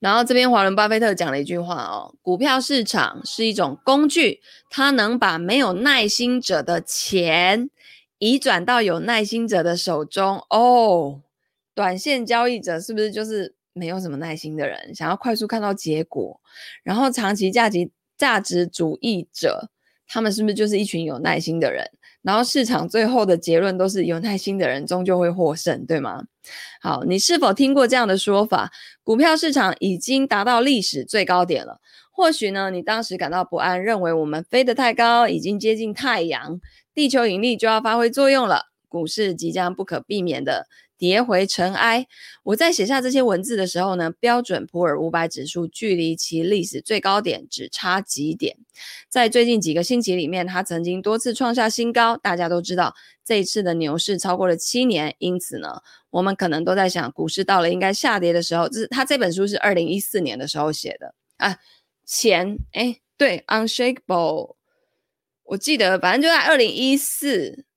[0.00, 7.70] 然后这边华伦巴菲特讲了一句话哦，股票市场是一种工具，它能把没有耐心者的钱
[8.18, 10.44] 移转到有耐心者的手中。
[10.50, 11.20] 哦，
[11.76, 13.54] 短线交易者是不是就是？
[13.78, 16.40] 没有什么耐心的人，想要快速看到结果，
[16.82, 19.70] 然后长期价值价值主义者，
[20.06, 21.88] 他们是不是就是一群有耐心的人？
[22.22, 26.24] 然后市场最后的结论都是有耐心的人终究会获胜，对吗？
[26.82, 28.70] 好，你是否听过这样的说法？
[29.04, 31.80] 股票市场已经达到历史最高点了。
[32.10, 36.60] 或许呢，你当时感到不安，认为我们飞得太高，已经接近太阳，
[36.92, 40.66] 地球引力就要发挥作用了，股市即将不可避免的。
[40.98, 42.06] 跌回尘埃。
[42.42, 48.56] 我在写下这些文字的时候呢，标准普尔五百指数距离其历史最高点只差几点。
[49.08, 52.16] 在最近几个星期里面，它曾经多次创下新高。
[52.16, 55.80] 大家都知道，这一次的牛市超过了七年，因此呢，
[56.10, 58.68] 我们可能都在想，股市到了应该下跌的时候。
[58.68, 61.56] 这是他这本书是二零一四年的时候写的啊。
[62.04, 64.56] 前诶对，Unshakable，
[65.44, 67.67] 我记得反正就在二零一四。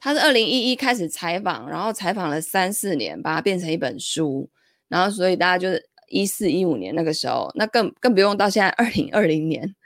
[0.00, 4.48] 他是二零一一开始采访，然后采访了三四年，把它变成一本书，
[4.88, 9.76] 然后所以大家就是一四一五年那个时候，那更更不用到现在二零二零年，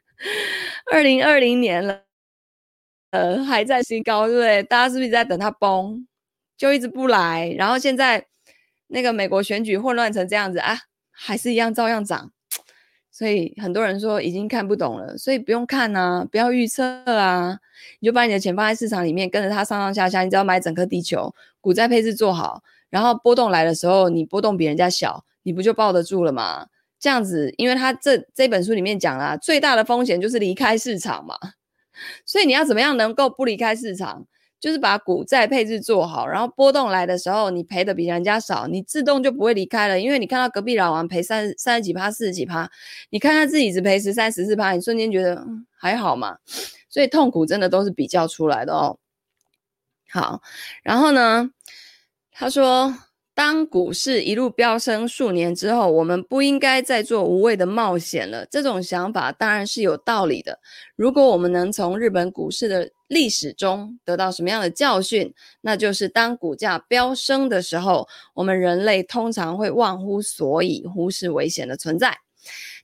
[0.92, 2.02] 二零二零年了，
[3.10, 4.62] 呃，还在新高，对不对？
[4.62, 6.06] 大家是不是在等它崩，
[6.56, 7.52] 就一直不来？
[7.58, 8.26] 然后现在
[8.86, 10.78] 那个美国选举混乱成这样子啊，
[11.10, 12.30] 还是一样照样涨。
[13.14, 17.56] 所以很多人说已经看不懂了，所以不用看啊，不要预测啊，
[18.00, 26.66] 你就把你的钱放在市场里面，跟着它上上下下，你只要买整颗地球，股债配置做好，然后波动来的时候，你波动比人家小，你不就抱得住了吗？
[26.98, 31.38] 这样子，因为他这这本书里面讲了，最大的风险就是离开市场嘛，
[32.26, 34.26] 所以你要怎么样能够不离开市场？
[34.64, 40.00] 就是把股债配置做好，然后波动来的时候，你赔的比人家少，你自动就不会离开了。
[40.00, 42.70] 因为你看到隔壁老王赔三三十几趴、四十几趴，
[43.10, 45.46] 你看他自己只赔十三、十四趴，你瞬间觉得、
[45.76, 46.38] 还好嘛。
[46.88, 48.96] 所以痛苦真的都是比较出来的哦。
[50.08, 50.40] 好，
[50.82, 51.50] 然后呢，
[52.32, 52.96] 他说。
[53.34, 58.46] 当股市一路飙升数年之后，我们不应该再做无谓的冒险了。
[58.46, 60.60] 这种想法当然是有道理的。
[60.94, 72.18] 如果我们能从日本股市的历史中得到什么样的教训，那就是当股价飙升的时候，我们人类通常会忘乎所以，忽视危险的存在。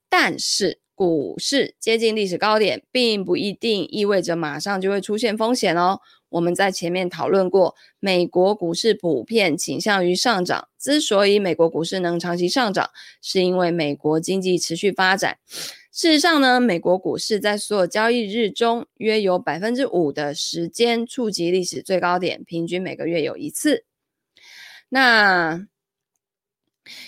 [0.09, 6.01] 但是，股市接近历史高点，并不一定意味着马上就会出现风险哦。
[6.31, 10.69] 我们在前面讨论过，美国股市普遍倾向于上涨。
[10.79, 12.91] 之所以美国股市能长期上涨，
[13.21, 15.39] 是因为美国经济持续发展。
[15.93, 23.85] 事实上呢，美国股市在所有交易日中，约有百分之五的时间触及历史最高点，平均每个月有一次。
[24.89, 25.67] 那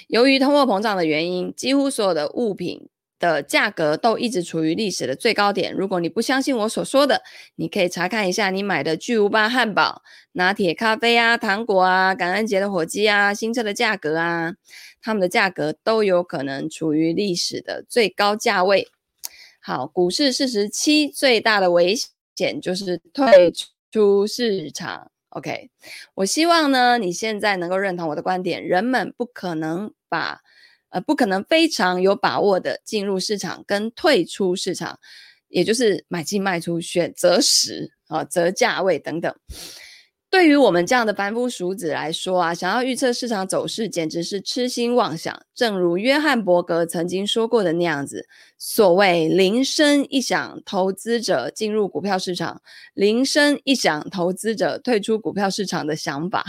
[0.09, 2.89] 由于通货膨胀的原因，几乎所有的物品
[3.23, 5.73] 的价格都一直处于历史的最高点。
[5.73, 7.23] 如果你不相信我所说的，
[7.55, 14.55] 你可以查看一下你买的巨无霸汉堡、拿铁咖啡啊、糖果啊、感恩节的火鸡啊、新车的价格啊，
[15.01, 18.89] 它们的价格都有可能处于历史的最高价位。
[19.61, 21.95] 好，股市四十七最大的危
[22.35, 23.53] 险就是退
[23.93, 25.13] 出市场。
[25.29, 25.71] OK，
[26.15, 30.41] 我希望呢，你现在能够认同我的观点，人们不可能把。
[30.93, 34.99] 呃，不可能非常有把握的进入市场跟退出市场，
[35.49, 39.35] 也就是买进卖出、选择时啊、择价位等等。
[40.31, 45.43] 对于我们这样的凡夫俗子来说啊，想要预测市场走势简直是痴心妄想。
[45.55, 48.27] 正如约翰伯格曾经说过的那样子，
[48.57, 52.63] 所谓“铃声一响，投资者进入股票市场；
[52.95, 56.43] 铃声一响，投资者退出股票市场”的想法，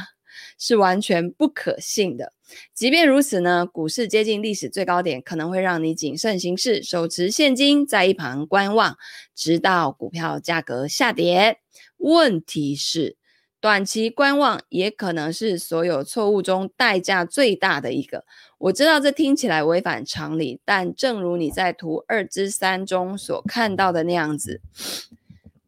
[0.65, 2.31] 是完全不可信的。
[2.73, 8.95] 即便如此呢，股市接近历史最高点，可能会让你谨慎行事，手持现金在一旁观望，
[9.35, 11.57] 直到股票价格下跌。
[11.97, 13.17] 问题是，
[13.59, 18.23] 短期观望也可能是所有错误中代价最大的一个。
[18.57, 24.61] 我知道这听起来违反常理，但正如你在图二之三中所看到的那样子。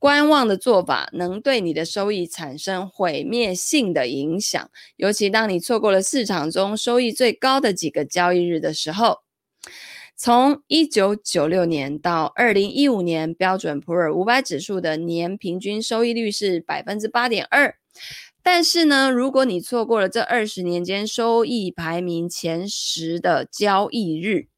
[0.06, 9.22] 观望的做法能对你的收益产生毁灭性的影响，尤其当你错过了市场中收益最高的几个交易日的时候。
[10.16, 17.76] 从一九九六年到二零一五年，标准普尔五百指数的年平均收益率是百分之八点二。
[18.44, 24.50] 但是呢，如果你错过了这二十年间收益排名前十的交易日，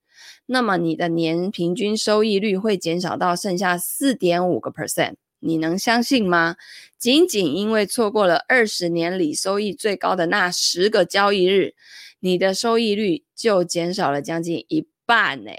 [0.46, 5.14] 那么你的年平均收益率会减少到剩下四点五个 percent。
[5.48, 6.58] 你能相信吗？
[7.00, 11.74] 仅仅因为错过了二十年里收益最高的那十个交易日，
[12.20, 15.52] 你的收益率就减少了将近一半呢。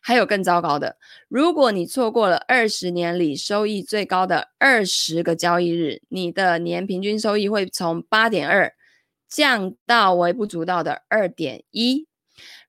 [0.00, 0.96] 还有更糟糕的，
[1.28, 8.72] 如果你错过了二十年里收益最高的二十个交易日，你的年平均收益会从八点二
[9.28, 12.07] 降到微不足道的二点一。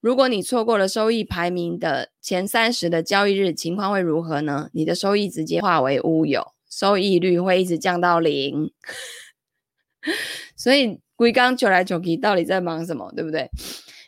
[0.01, 4.69] 如果你错过了收益排名的前三十的交易日，情况会如何呢？
[4.73, 8.71] 你的收益直接化为乌有，收益率会一直降到零。
[10.55, 13.11] 所以龟刚求来求去，到底在忙什么？
[13.13, 13.49] 对不对？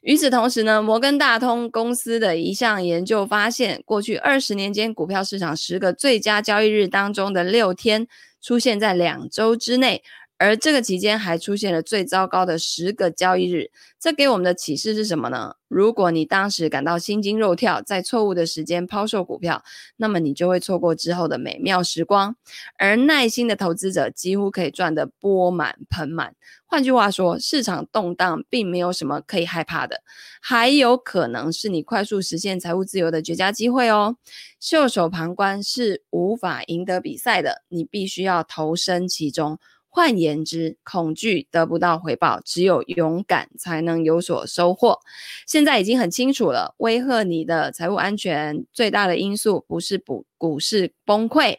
[0.01, 8.07] 与此同时呢，摩根大通公司的一项研究发现，过去二十年间，股票市场十个最佳交易日当中的六天
[8.41, 10.01] 出现在两周之内。
[10.41, 15.53] 而这个期间还出现了最糟糕的十个交易日，这给我们的启示是什么呢？
[15.67, 19.63] 如果你当时感到心惊肉跳，在错误的时间抛售股票，
[19.97, 22.35] 那么你就会错过之后的美妙时光。
[22.79, 26.33] 而耐心的投资者几乎可以赚得钵满盆满。
[26.65, 30.01] 换句话说，市场动荡并没有什么可以害怕的，
[30.41, 34.17] 还有可能是你快速实现财务自由的绝佳机会哦。
[34.59, 39.59] 袖手旁观是无法赢得比赛的，你必须要投身其中。
[39.93, 44.97] 换言之，恐惧得不到回报，只有勇敢才能有所收获。
[45.45, 51.57] 现在已经很清楚了，威吓你的财务安全最大的因素不是股股市崩溃，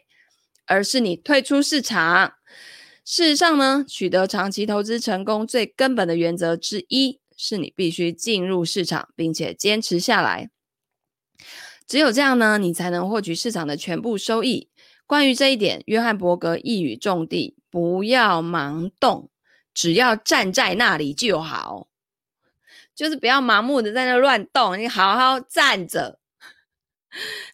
[0.65, 2.33] 而是你退出市场。
[3.05, 10.49] 事实上呢，取得长期投资成功最根本的原则之一，是你必须进入市场，并且坚持下来。
[11.85, 14.69] 只有这样呢，你才能获取市场的全部收益。
[15.05, 17.55] 关于这一点，约翰伯格一语中的。
[17.73, 19.31] 不要盲动，
[19.73, 21.87] 只要站在那里就好。
[22.93, 26.19] 就是不要盲目的在那乱动，你好好站着，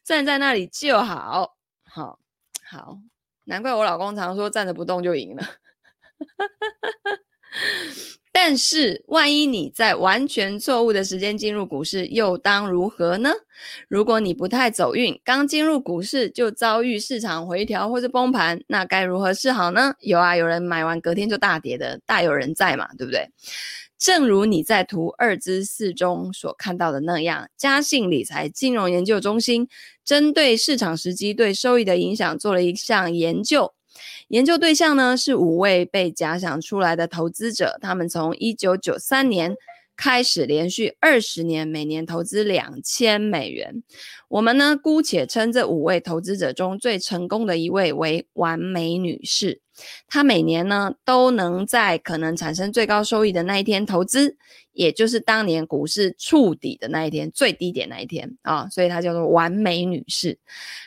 [0.03, 1.55] 站在那里就好。
[1.86, 2.19] 好，
[2.65, 2.99] 好，
[3.45, 5.47] 难怪我老公常说站着不动就赢了。
[8.32, 13.32] 但是，万一你在完全错误的时间进入股市，又当如何呢？
[13.88, 19.94] 如果你不太走运，刚进入股市就遭遇市场回调或者崩盘，那该如何是好呢？
[20.00, 23.30] 有啊，有人买完隔天就大跌的，大有人在嘛，对不对？
[23.98, 29.68] 正如你在图二之四中所看到的那样，嘉信理财金融研究中心
[30.06, 33.74] 针对市场时机对收益的影响做了一项研究。
[34.30, 39.56] 研究对象呢，是五位被假想出来的投资者，他们从一九九三年
[40.00, 43.84] 开始，连续二十年每年投资两千美元。
[44.30, 49.60] 我们呢，姑且称这五位投资者中最成功的一位为完美女士。
[50.08, 54.38] 她每年呢都能在可能产生最高收益的那一天投资，
[54.72, 60.40] 也就是当年股市触底的那一天，最低点那一天啊，所以她叫做完美女士。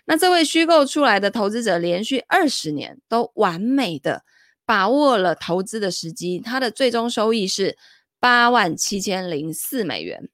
[0.07, 4.25] 那这位虚构出来的投资者连续二十年都完美的
[4.65, 7.77] 把握了投资的时机，她的最终收益是
[8.23, 10.31] 八万七千零四美元。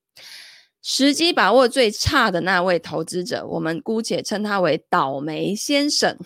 [0.82, 6.18] 时机把握最差的那位投资者，我们姑且称他为倒霉先生。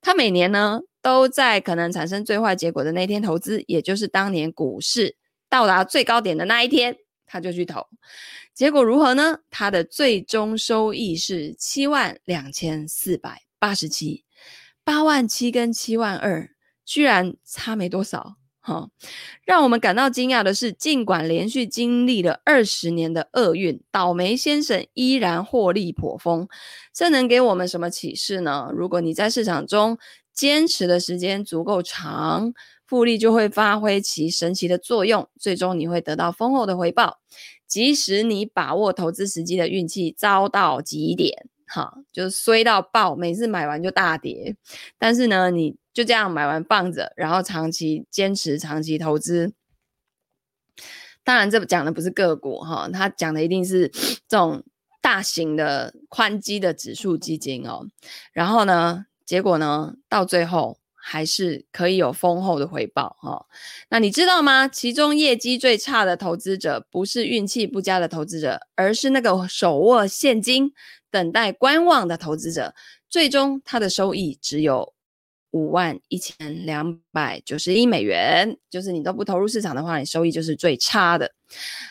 [0.00, 5.14] 他每年呢都在可能产生最坏结果的那天投资，也就是当年股市
[5.50, 6.96] 到达最高点的那一天，
[7.26, 7.86] 他就去投。
[8.54, 9.40] 结果如何呢？
[9.50, 14.24] 他的最终收益是七万两千四百八十七，
[14.82, 16.48] 八万七跟七万二
[16.86, 18.36] 居然差没多少。
[18.66, 18.88] 哈，
[19.44, 26.48] 让我们感到惊讶的是，尽管连续经历了二十年的厄运，倒霉先生依然获利颇丰。
[26.90, 28.70] 这能给我们什么启示呢？
[28.74, 29.98] 如果你在市场中
[30.32, 32.54] 坚持的时间足够长，
[32.86, 37.18] 复利就会发挥其神奇的作用，最终你会得到丰厚的回报。
[37.66, 44.56] 即使你把握投资时机的运气遭到极点，哈，就衰到爆，每次买完就大跌，
[44.98, 45.76] 但是呢，你。
[45.94, 49.54] 就这样买完放着，然后长期坚持长期投资。
[51.22, 53.86] 当然，这讲的不是个股哈，它讲的一定是
[54.26, 54.64] 这种
[55.00, 57.86] 大型的宽基的指数基金哦。
[58.32, 63.46] 然后呢，结果呢，到最后还是可以有丰厚的回报哈。
[63.88, 64.66] 那你知道吗？
[64.66, 70.72] 其中业绩最差的投资者，不是运气不佳的投资者，而是那个手握现金
[71.14, 72.74] 等待观望的投资者。
[73.08, 74.92] 最终，他的收益只有。
[75.56, 81.30] 五万一千两百九十一美元，就是你都不投入市场的话，你收益就是最差的。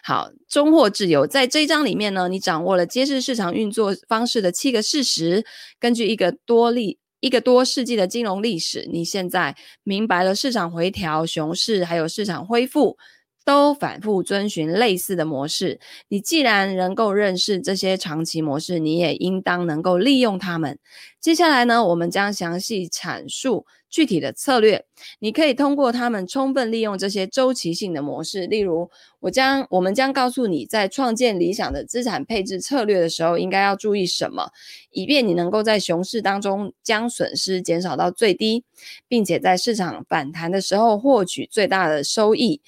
[0.03, 5.45] 好，终获自由，在这一章里面呢，你掌握了揭示市场运作方式的七个事实，
[5.79, 12.97] 根据一个多历一个多世纪的金融历史，你现在明白了市场回调、熊市还有市场恢复。
[13.45, 15.79] 都反复遵循类似的模式。
[16.07, 20.79] 你既然能够认识这些长期模式，你也应当能够利用它们。
[21.19, 24.85] 接下来呢，我们将详细阐述具体的策略。
[25.19, 28.45] 你可以通过它们充分利用这些周期性的模式。
[28.45, 28.89] 例如，
[29.21, 34.51] 我将我们将告诉你，在创建理想的资产配置策略的时候，应该要注意什么，
[34.91, 38.65] 以便你能够在熊市当中将损失减少到最低，
[39.07, 42.61] 并且在市场反弹的时候获取最大的收益。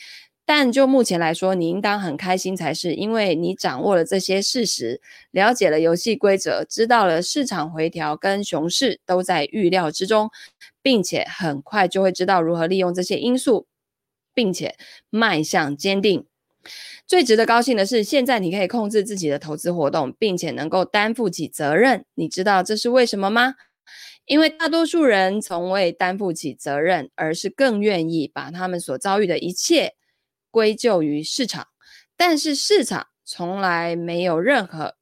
[0.46, 10.30] 但就目前来说，你应当很开心才是，因为你掌握了这些事实，了解了游戏规则，知道了市场回调跟熊市都在预料之中，
[10.84, 13.66] 并且很快就会知道如何利用这些因素，
[14.36, 14.76] 并且
[15.10, 16.26] 迈向坚定。
[17.08, 22.06] 最值得高兴的是，现在你可以控制自己的投资活动，并且能够担负起责任。
[22.14, 23.56] 你知道这是为什么吗？
[24.26, 29.94] 因为大多数人从未担负起责任，而是更愿意把他们所遭遇的一切。
[30.56, 31.68] 归咎于市场，
[32.16, 34.96] 但是市场从来没有任何，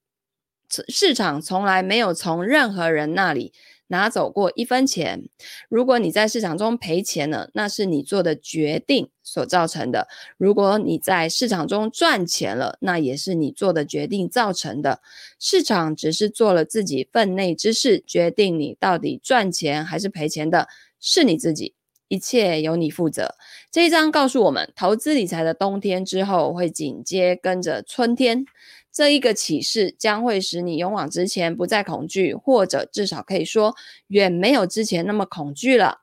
[0.87, 3.53] 市场从来没有从任何人那里
[3.85, 5.29] 拿走过一分钱。
[5.69, 15.03] 如果你在市场中赔钱了，那是你做的决定所造成的；如果你在市场中赚钱了，那也是你做的决定造成的。
[15.37, 20.67] 市场只是做了自己分内之事，决定你到底赚钱还是赔钱的
[20.99, 21.75] 是你自己。
[22.13, 23.33] 一切由你负责。
[23.71, 28.45] 这一章告诉我们，投资理财的冬天之后会紧接跟着春天。
[28.91, 33.73] 这一个启示将会使你勇往直前，不再恐惧，或者至少可以说，
[34.09, 36.01] 远没有之前那么恐惧了。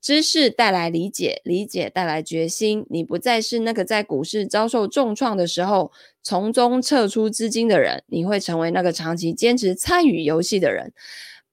[0.00, 2.86] 知识带来理解，理解带来决心。
[2.88, 5.92] 你不再是那个在股市遭受重创的时候
[6.22, 10.94] 从中撤出资金的人，你会成为那个长期坚持参与游戏的人。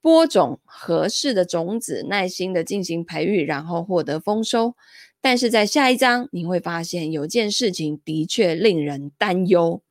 [0.02, 4.76] 播种合适的种子，耐心的进行培育，然后获得丰收。
[5.22, 9.84] 但是在下一章，你会发现有件事情的确令人担忧：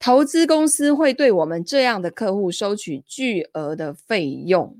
[0.00, 4.76] 投资公司会对我们这样的客户收取巨额的费用，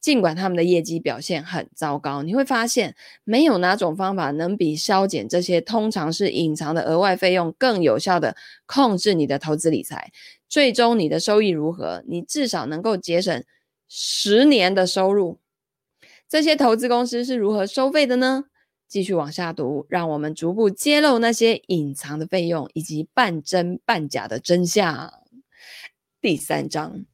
[0.00, 2.22] 尽管他们的业绩表现很糟糕。
[2.22, 8.34] 你会发现，没有哪种方法能比削减这些通常是隐藏的额外费用更有效地
[8.64, 10.10] 控制你的投资理财。
[10.48, 12.02] 最终，你的收益如何？
[12.08, 13.44] 你至少能够节省。
[13.94, 15.38] 十年的收入，
[16.26, 18.44] 这些投资公司是如何收费的呢？
[18.88, 25.12] 继续往下读，让我们逐步揭露那些隐藏的费用以及半真半假的真相。
[26.22, 27.04] 第三章，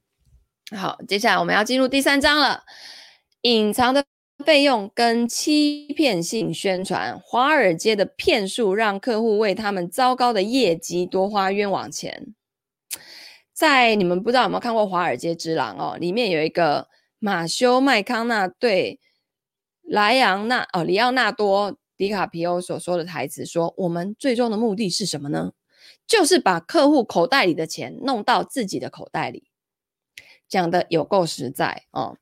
[0.70, 2.62] 好，接下来我们要进入第三章了。
[3.40, 4.04] 隐藏的
[4.44, 12.34] 费用跟欺骗性宣传，华尔街的骗术让客户为他们糟糕的业绩多花冤枉钱。
[13.58, 16.86] 在你们不知道有没有看过《华尔街之狼》哦，里面有一个
[17.18, 19.00] 马修麦康纳对
[19.82, 25.50] 莱昂纳哦里奥纳多迪卡皮欧所说的台词说：“我们最终的目的是什么呢？
[26.06, 29.48] 就是把客户口袋里的钱弄到自己的口袋里。
[30.48, 32.16] 讲的有够实在哦！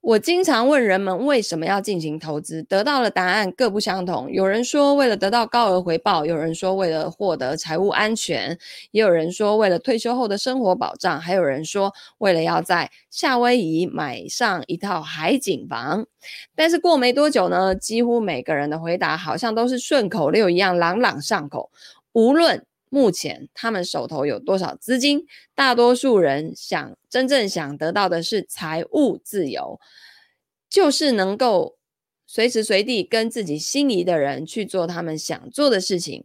[0.00, 4.30] 我经常问人们为什么要进行投资，得到的答案各不相同。
[4.30, 8.58] 有人说为了得到高额回报，有人说为了获得财务安全，
[8.90, 16.06] 也有人说为了退休后的生活保障，还有人说为了要在夏威夷买上一套海景房。
[16.54, 21.70] 但是过没多久呢，几乎每个人的回答好像都是顺口溜一样朗朗上口，
[22.12, 22.64] 无论。
[22.90, 25.24] 目前他们手头有多少资金？
[25.54, 29.78] 大多数人想真正想得到的是财务自由，
[30.68, 31.76] 就是能够
[32.26, 36.24] 随时随地跟自己心仪的人去做他们想做的事情。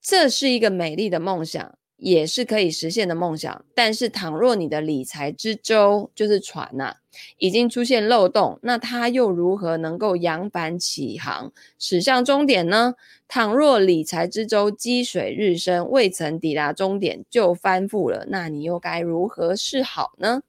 [0.00, 3.64] 这是一个美丽的梦想，也是可以实现的梦想。
[3.74, 6.96] 但是，倘若你的理财之舟就是船呐、
[7.38, 12.94] 已经出现漏洞，那它又如何能够扬帆起航，驶向终点呢？
[13.28, 20.40] 倘若理财之舟积水日深，未曾抵达终点就翻覆了，那你又该如何是好呢？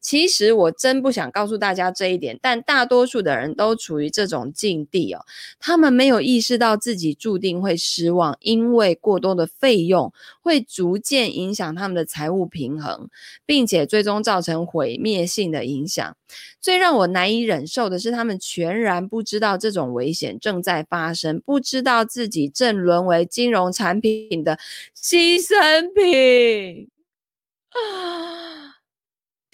[0.00, 5.24] 其实我真不想告诉大家这一点，但大多数的人都处于这种境地哦。
[5.58, 13.08] 他们没有意识到自己注定会失望，因为过多的费用会逐渐影响他们的财务平衡，
[13.46, 16.16] 并且最终造成毁灭性的影响。
[16.60, 24.58] 最让我难以忍受的是，他们全然不知道这种危险正在发生，不知道自己正沦为金融产品的
[24.96, 26.88] 牺牲品。
[27.70, 28.73] 啊！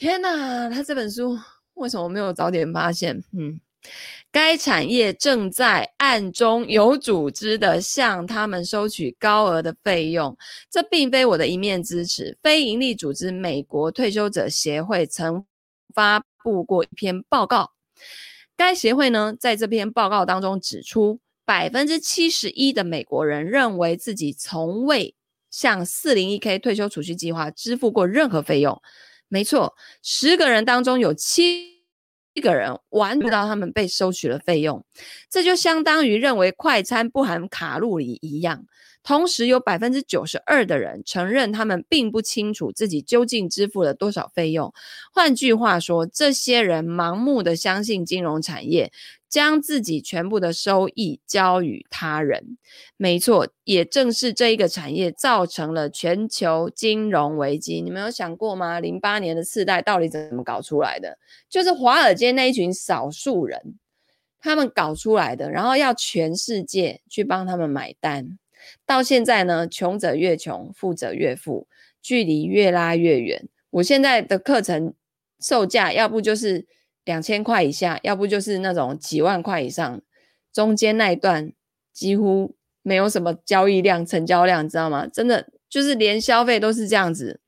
[0.00, 1.38] 天哪，他这本书
[1.74, 3.22] 为什么没有早点发现？
[3.36, 3.60] 嗯，
[4.32, 10.34] 该产业正在暗中有组织的向他们收取高额的费用。
[10.70, 12.38] 这并非我的一面之词。
[12.42, 15.44] 非营利组织美国退休者协会曾
[15.94, 17.72] 发布过一篇报告，
[18.56, 25.14] 该协会呢，在这篇报告当中指出，百分之七十一的美国人认为自己从未
[25.50, 28.80] 向四零一 K 退休储蓄计划支付过任何费用。
[29.30, 31.78] 没错，十个人当中有七
[32.42, 34.84] 个人玩不到他们被收取了费用，
[35.30, 38.66] 这就相当于认为快餐不含卡路里一样。
[39.02, 44.72] 同时，有百分之九十二的人承认他们并不清楚自己究竟支付了多少费用。
[45.12, 48.92] 换句话说，这些人盲目的相信金融产业，
[49.28, 52.58] 将自己全部的收益交予他人。
[52.98, 57.80] 没错，也正是这一个产业造成了全球金融危机。
[57.80, 58.80] 你们有想过吗？
[58.80, 61.16] 零八年的次贷到底怎么搞出来的？
[61.48, 63.78] 就是华尔街那一群少数人，
[64.40, 68.38] 他们搞出来的，然后要全世界去帮他们买单。
[68.86, 71.66] 到现在呢，穷者越穷，富者越富，
[72.00, 73.48] 距离越拉越远。
[73.70, 74.94] 我现在的课程
[75.38, 76.66] 售价，要不就是
[77.04, 80.00] 两千块以下，要不就是那种几万块以上，
[80.52, 81.52] 中间那一段
[81.92, 85.06] 几乎没有什么交易量、成交量，知道吗？
[85.06, 87.40] 真的就是连消费都是这样子。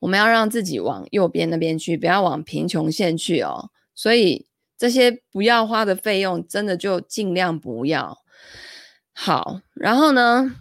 [0.00, 3.70] 我们要让自己往右边那边去，不要往贫穷线去哦。
[3.94, 4.46] 所以
[4.76, 8.18] 这些不要花的费用，真的就尽量不要。
[9.20, 10.54] 好，然后呢，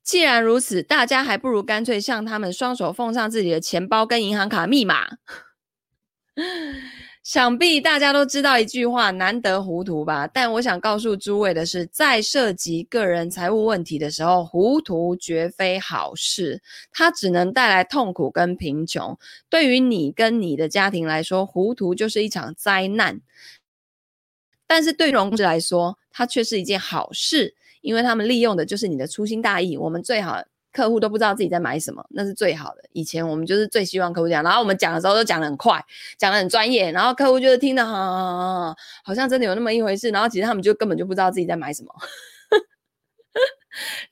[0.00, 5.08] 既然如此，大家还不如干脆向他们双手奉上自己的钱包跟银行卡密码。
[7.24, 10.28] 想必大家都知道一句话：难得糊涂吧？
[10.28, 16.62] 但我想告诉诸位的是，在涉及个人财务问题的时候，糊涂绝非好事，
[16.92, 19.18] 它只能带来痛苦跟贫穷。
[19.48, 23.20] 对于你跟你的家庭来说，糊涂就是一场灾难。
[24.68, 27.56] 但是对融资来说，它却是一件好事。
[27.80, 32.82] 因为他们利用的就是你的粗心大意，我们最好客户都不知道自己在买什么，那是最好的。
[32.92, 35.84] 以前我们就是最希望客户讲，然后我们讲的时候都讲得很快，
[36.16, 38.72] 讲得很专业，然后客户就是听得好，
[39.02, 41.92] 好像真的有那么一回事，然后其实他们就根本就不知道自己在买什么。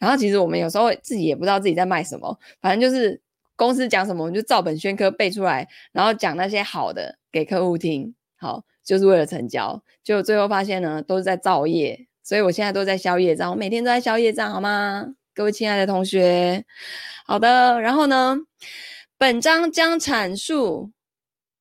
[0.01, 3.21] 然后其实我们有时候自己也不知道自己在卖什么，反正就是
[3.55, 12.08] 公司讲什么，我们就照本宣科背出来，然后讲那些好的给客户听，好，就是为了成交，就最后发现呢，都是在造业。
[12.29, 15.15] 所以我现在都在消业障，我每天都在消业障，好吗？
[15.35, 16.63] 各位亲爱的同学，
[17.25, 17.81] 好的。
[17.81, 18.37] 然后呢，
[19.17, 20.91] 本章将阐述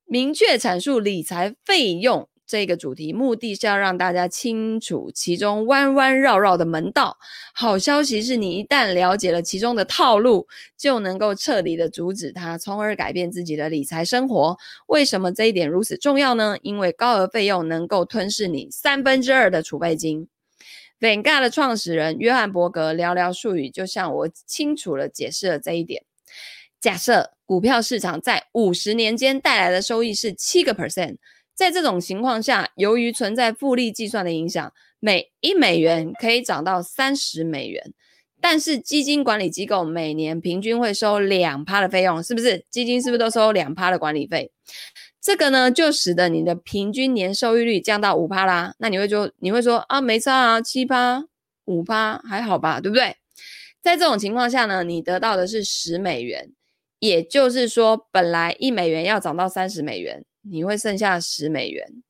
[0.03, 7.15] 明确阐述理财费用这个主题，目的是要让大家清楚其中弯弯绕绕的门道。
[7.53, 14.57] 好消息是你一旦了解了其中的套路，就能够彻底的阻止它，从而改变自己的理财生活。
[14.87, 16.57] 为什么这一点如此重要呢？
[16.61, 20.27] 因为高额费用能够吞噬你三分之二的储备金。
[20.99, 26.03] Vanguard 的创始人约翰伯格寥寥数语就向我清楚地解释了这一点。
[26.79, 31.17] 假设股票市场在五十年间带来的收益是七个 percent，
[31.53, 37.93] 在这种情况下，由于存在复利计算的影响，每一美元可以涨到三十美元。
[38.39, 42.63] 但是基金管理机构每年平均会收两趴的费用，是不是？
[42.69, 44.51] 基金是不是都收两趴的管理费？
[45.27, 48.73] 这个呢，就使得你的平均年收益率降到五趴啦。
[48.77, 51.25] 那你会说，你会说啊，没差啊，七趴、
[51.65, 53.17] 五趴还好吧，对不对？
[53.81, 56.53] 在这种情况下呢，你得到的是十美元，
[56.99, 62.01] 也就是说，本来一美元要涨到三十美元，你会剩下十美元。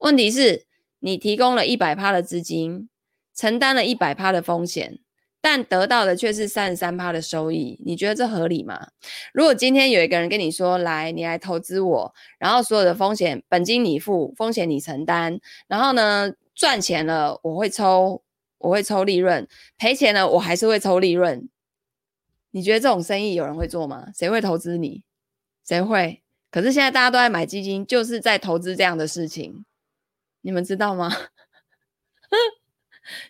[0.00, 0.66] 问题是，
[0.98, 2.90] 你提供了一百趴的资金，
[3.34, 4.98] 承担了一百趴的风险。
[5.42, 8.88] 但得到的却是三十三趴的收益，你觉得这合理吗？
[9.34, 18.22] 如果今天有一个人跟你说，来，你来投资我，然后所有的风险本金你付，风险你承担，然后呢，赚钱了我会抽，
[18.58, 21.48] 我会抽利润，赔钱了我还是会抽利润，
[22.52, 24.06] 你觉得这种生意有人会做吗？
[24.14, 25.02] 谁会投资你？
[25.66, 26.22] 谁会？
[26.52, 29.64] 可是现在大家都在买基金，就是在投资这样的事情，
[30.42, 31.10] 你们知道吗？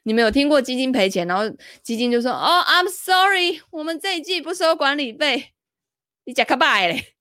[0.04, 1.44] 你们有听过基金赔钱，然后
[1.82, 5.52] 基金就说：“哦，I'm sorry，我们这一季不收管理费。”
[6.24, 7.14] 你假卡拜嘞，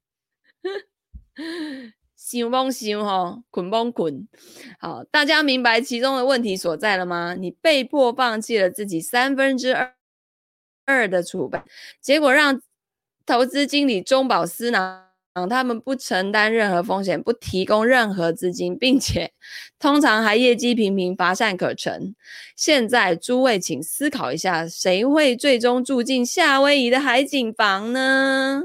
[2.15, 4.27] 想崩想吼，捆崩捆。
[4.79, 7.33] 好，大家明白其中的问题所在了吗？
[7.33, 9.95] 你被迫放弃了自己三分之二
[10.85, 11.59] 二的储备，
[11.99, 12.61] 结果让
[13.25, 15.10] 投资经理中饱私囊。
[15.33, 19.31] 嗯他们不承担任何风险，不提供任何资金，并且
[19.79, 22.15] 通常还业绩平平，乏善可陈。
[22.55, 28.61] 现在诸位请思考一下，谁会最终住进夏威夷的海景房呢？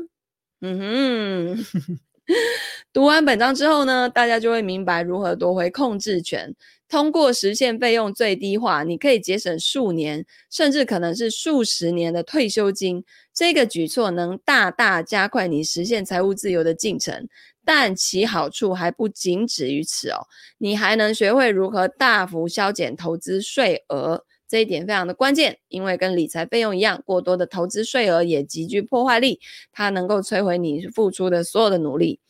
[0.61, 1.65] 嗯哼，
[2.93, 6.55] 读完本章之后呢，大家就会明白如何夺回控制权。
[6.89, 13.05] 通过实现费用最低化，你可以节省数年，甚至可能是数十年的退休金。
[13.35, 17.29] 这个举措能大大加快你实现财务自由的进程，
[17.65, 20.29] 但其好处还不仅止于此哦。
[20.59, 29.41] 你还能学会如何大幅削减投资税额，这一点非常的关键，因为跟理财费用一样，过多的投资税额也极具破坏力，
[29.73, 32.21] 它能够摧毁你付出的所有的努力。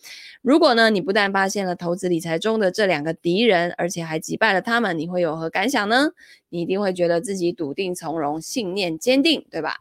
[0.42, 6.12] 如果呢，你不但发现了投资理财中的这两个敌人，而且还击败了他们，你会有何感想呢？
[6.48, 9.80] 你一定会觉得自己笃定从容，信念坚定，对吧？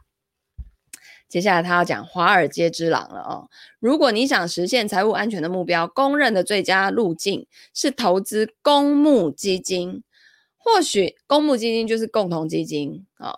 [1.28, 3.48] 接下来他要讲华尔街之狼了哦。
[3.80, 10.04] 如果你想实现财务安全的目标，公认的最佳路径是投资公募基金，
[10.66, 13.36] 或许公募基金就是共同基金啊。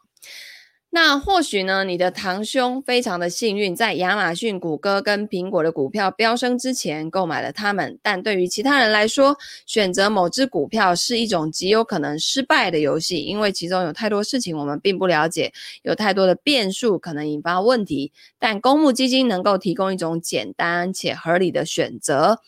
[0.91, 7.99] 那或许呢，你的堂兄非常的幸运，在亚马逊、谷歌跟苹果的股票飙升之前购买了它们。
[8.03, 15.53] 但对于其他人来说，选择某只股票是一种极有可能失败的游戏，因为其中有太多事情我们并不了解，
[15.83, 18.11] 有太多的变数可能引发问题。
[18.39, 22.41] 但公募基金能够提供一种简单且合理的选择。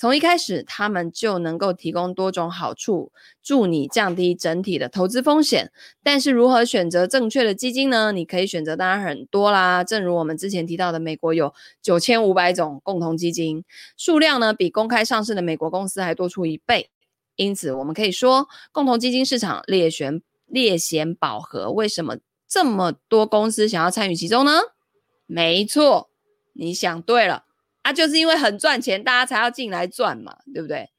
[0.00, 3.10] 从一开始，他们就能够提供多种好处，
[3.42, 5.72] 助你降低整体的投资风险。
[6.04, 8.12] 但是，如何选择正确的基金呢？
[8.12, 9.82] 你可以选择当然很多啦。
[9.82, 13.64] 正如我们之前提到的，美国有九千五百种共同基金，
[13.96, 16.90] 数量呢比公开上市的美国公司还多出一倍。
[17.34, 21.72] 因此，我们可以说，共同基金市场猎选猎险饱和。
[21.72, 24.52] 为什么这么多公司想要参与其中呢？
[25.26, 26.08] 没错，
[26.52, 27.46] 你想对了。
[27.88, 30.90] 那、就是因为很赚钱，大家才要进来赚嘛，对不对？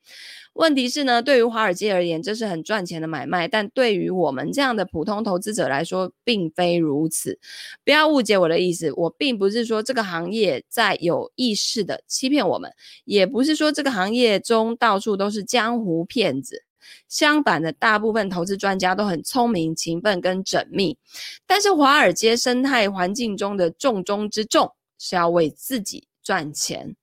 [0.53, 7.37] 问题是呢，对于华尔街而言，这是很赚钱的买卖，但对于我们这样的普通投资者来说，并非如此。
[7.85, 12.73] 不要误解我的意思，我并不是说这个行业在有意识的欺骗我们，
[13.05, 16.63] 也不是说这个行业中到处都是江湖骗子。
[17.07, 20.97] 相反的，大部分投资专家都很聪明、勤奋跟缜密。
[21.45, 26.08] 但是，华尔街生态环境中的重中之重是要为自己。
[26.23, 26.95] 赚钱，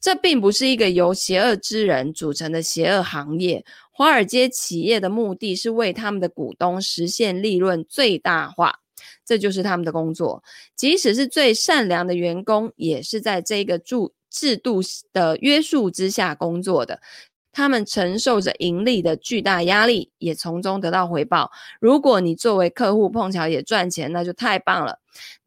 [0.00, 3.64] 这并不是一个由邪恶之人组成的邪恶行业。
[3.90, 8.80] 华尔街企业的目的是为他们的股东实现利润最大化，
[9.24, 10.42] 这就是他们的工作。
[10.74, 13.96] 即使是最善良的员工，也是在这个制
[14.28, 14.80] 制度
[15.14, 17.00] 的约束之下工作的。
[17.52, 21.50] 他们承受着盈利的巨大压力，也从中得到回报。
[21.80, 24.98] 如果你作为客户碰巧也赚钱，那就太棒了。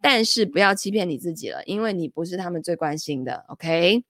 [0.01, 3.45] 但是不要欺骗你自己了，因为你不是他们最关心的。
[3.47, 4.03] OK，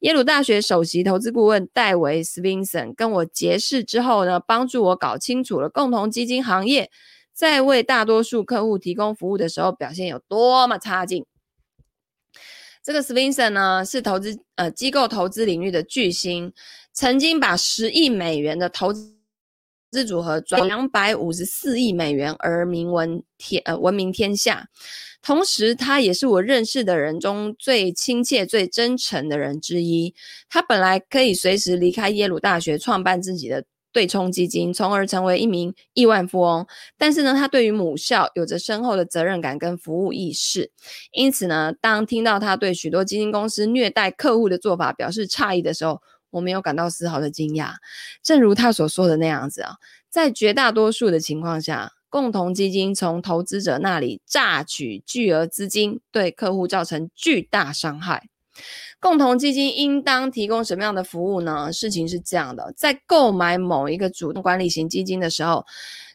[0.00, 6.90] 耶鲁大学首席投资顾问戴维·斯宾森跟我结识之后呢，帮助我搞清楚了共同基金行业
[7.32, 11.24] 在为大多数客户提供服务的时候表现有多么差劲。
[12.82, 16.52] 这个斯宾森呢，是投资呃机构投资领域的巨星。
[16.94, 19.14] 曾经把十亿美元的投资
[20.06, 24.68] 组合转两百五十四亿美元而名闻天呃闻名天下，
[25.20, 30.14] 同时他也是我认识的人中最亲切、最真诚的人之一。
[30.48, 36.66] 他本来可以随时离开耶鲁大学，创办自己的对冲基金，从而成为一名亿万富翁。
[36.96, 40.70] 但是呢，他对于母校有着深厚的责任感跟服务意识，
[41.12, 46.00] 因此呢，当听到他对许多基金公司虐待客户的做法表示诧异的时候，
[46.32, 47.74] 我没有感到丝毫的惊讶。
[48.24, 49.76] 正如他所说的那样子啊，
[50.10, 58.28] 在绝大多数的情况下，共同基金从投资者那里榨取巨额资金，对客户造成巨大伤害。
[59.00, 61.72] 共同基金应当提供什么样的服务呢？
[61.72, 65.64] 事情是这样的，在购买某一个主动管理型基金的时候，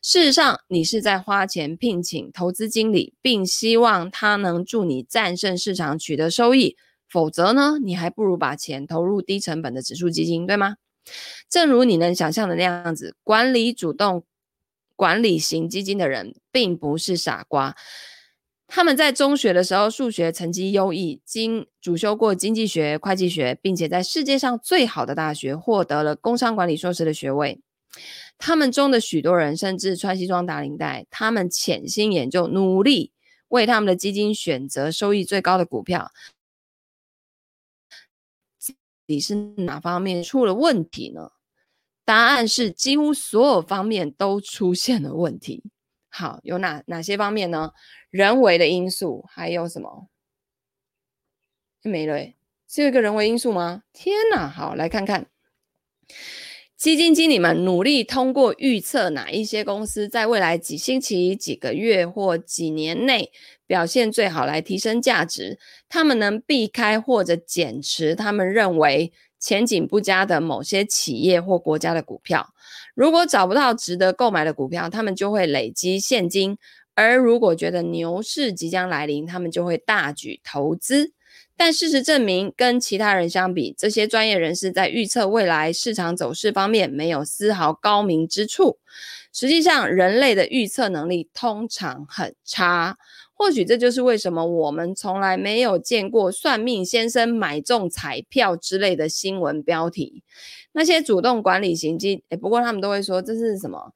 [0.03, 6.77] 事实上你是在花钱聘请投资经理，并希望他能助你战胜市场，取得收益。
[7.17, 10.75] 否则呢，你还不如把钱投入低成本的指数基金，对吗？
[11.49, 14.23] 正如你能想象的那样子，管理主动
[14.95, 17.75] 管理型基金的人并不是傻瓜。
[18.67, 27.59] 他们在中学的时候数学成绩优异，经主修过经济学、会计学，并且在世界上最好的大学获得了工商管理硕士的学位。
[28.37, 33.11] 他们中的许多人甚至穿西装打领带，他们潜心研究，努力
[33.47, 36.11] 为他们的基金选择收益最高的股票。
[39.07, 41.31] 你是哪方面出了问题呢？
[42.05, 45.63] 答案是几乎所有方面都出现了问题。
[46.09, 47.71] 好，有哪哪些方面呢？
[48.09, 50.07] 人为的因素还有什么？
[51.83, 52.33] 没了，
[52.67, 53.83] 是有一个人为因素吗？
[53.93, 54.47] 天哪！
[54.47, 55.27] 好，来看看，
[56.77, 63.31] 基金经理们努力通过预测哪一些公司在未来几星期、几个月或几年内
[63.65, 65.57] 表现最好，来提升价值。
[65.89, 72.53] 他们能避开或者减持他们认为前景不佳的某些企业或国家的股票。
[72.93, 76.59] 如果找不到值得购买的股票，他们就会累积现金。
[76.93, 81.11] 而如果觉得牛市即将来临，他们就会大举投资。
[81.57, 88.77] 但事实证明，跟其他人相比，这些专业人士在预测未来市场走势方面没有丝毫高明之处。
[89.33, 92.97] 实际上，人类的预测能力通常很差。
[93.33, 100.23] 或许这就是为什么我们从来没有见过“算命先生买中彩票”之类的新闻标题。
[100.73, 103.93] 那些主动管理型基，诶，不过他们都会说这是什么？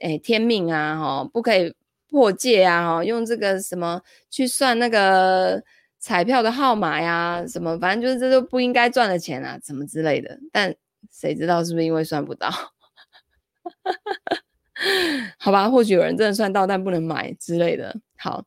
[0.00, 1.74] 诶，天命啊，哈，不可以。
[2.10, 4.00] 破戒啊，哈用这个什么
[4.30, 5.62] 去算那个
[5.98, 10.38] 彩票的号码呀，什么反正就是这都不应该赚的钱啊，什么之类的。
[10.52, 10.74] 但
[11.10, 12.50] 谁知道是不是因为算不到？
[15.38, 17.96] 好吧，或许有人真的算到，但不能买之类的。
[18.16, 18.44] 好，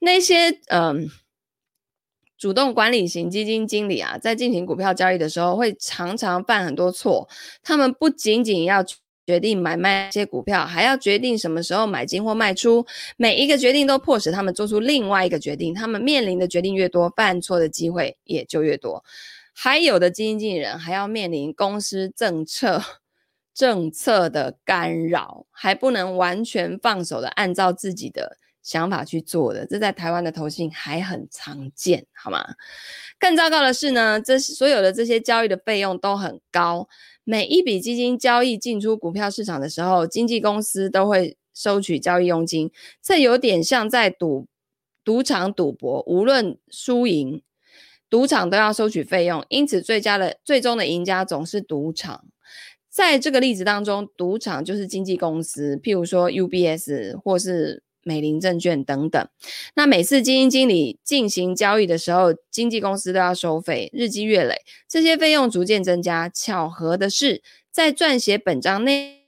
[0.00, 1.08] 那些嗯，
[2.38, 7.28] 主动管理型基金经理啊，在进行股票交易的时候，会常常犯很多错。
[7.62, 8.84] 他们不仅仅要。
[9.26, 12.86] 决定买卖一些股票，还要决定什么时候买进或卖出。
[13.16, 15.72] 每一个决定都迫使他们做出另外一个决定。
[15.74, 19.04] 他们面临的决定越多，犯错的机会也就越多。
[19.52, 22.82] 还有的基金经理人还要面临公司政策
[23.54, 29.64] 政策的干扰，还不能完全放手的按照自己的想法去做的。
[29.64, 32.44] 这在台湾的投信还很常见，好吗？
[33.18, 36.88] 更糟糕的是呢，这所有的这些交易的费用都很高。
[37.24, 42.70] 每一笔基金交易进出股票市场的时候，经纪公司都会收取交易佣金。
[43.02, 44.46] 这有点像在赌
[45.02, 47.40] 赌场赌博，无论输赢，
[48.10, 49.44] 赌场都要收取费用。
[49.48, 52.26] 因此，最佳的最终的赢家总是赌场。
[52.90, 57.83] 在这个例子当中，赌场就是经纪公司，譬如说 UBS 或是。
[58.04, 59.28] 美林证券等等，
[59.74, 66.28] 那每次基金经理进行交易的时候，经纪公司都要收费，日积月累，这些费用逐渐增加。
[66.28, 69.24] 巧合的是，在撰写本章内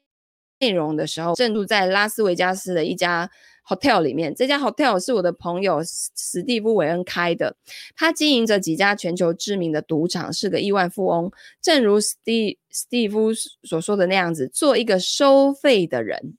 [0.61, 3.31] 内容的时候，正住在拉斯维加斯的一家
[3.66, 4.35] hotel 里面。
[4.35, 7.57] 这家 hotel 是我的朋友史蒂夫·韦恩开的，
[7.97, 11.31] 他经营着几家全球知名的赌场，是个亿万富翁。
[11.61, 16.37] 正如史蒂史蒂夫所说的那样子，做一个收费的人。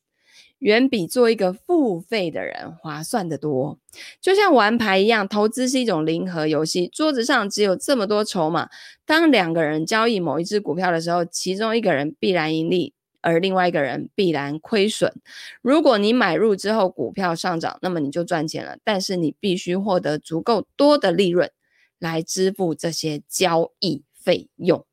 [0.59, 3.77] 远比做一个付费的人划算得多。
[4.19, 6.87] 就像玩牌一样，投资是一种零和游戏。
[6.87, 8.69] 桌子上只有这么多筹码，
[9.05, 15.13] 当两个人交易某一只股票的时候，其中一个人必然盈利，而另外一个人必然亏损。
[15.61, 18.77] 如果你买入之后股票上涨，那么你就赚钱了。
[18.83, 21.51] 但是你必须获得足够多的利润
[21.99, 24.86] 来支付这些交易费用。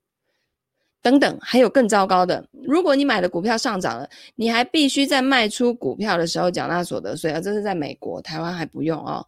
[1.04, 2.42] 等等，还有更糟糕的。
[2.62, 7.38] 如果你买的股票上涨了，你还必须在卖出股票的时候缴纳所得税啊！
[7.38, 9.22] 这是在美国，台湾还不用哦。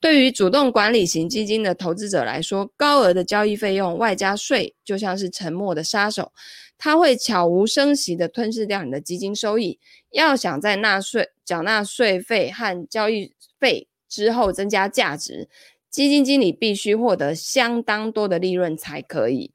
[0.00, 6.32] 对于主动管理型基金的投资者来说，高额的交易费用外加税，就像是沉默的杀手，
[6.78, 9.78] 它会悄无声息地吞噬掉你的基金收益。
[10.12, 15.50] 要想在纳税、缴纳税费和交易费之后增加价值，
[15.90, 19.52] 基金经理必须获得相当多的利润才可以。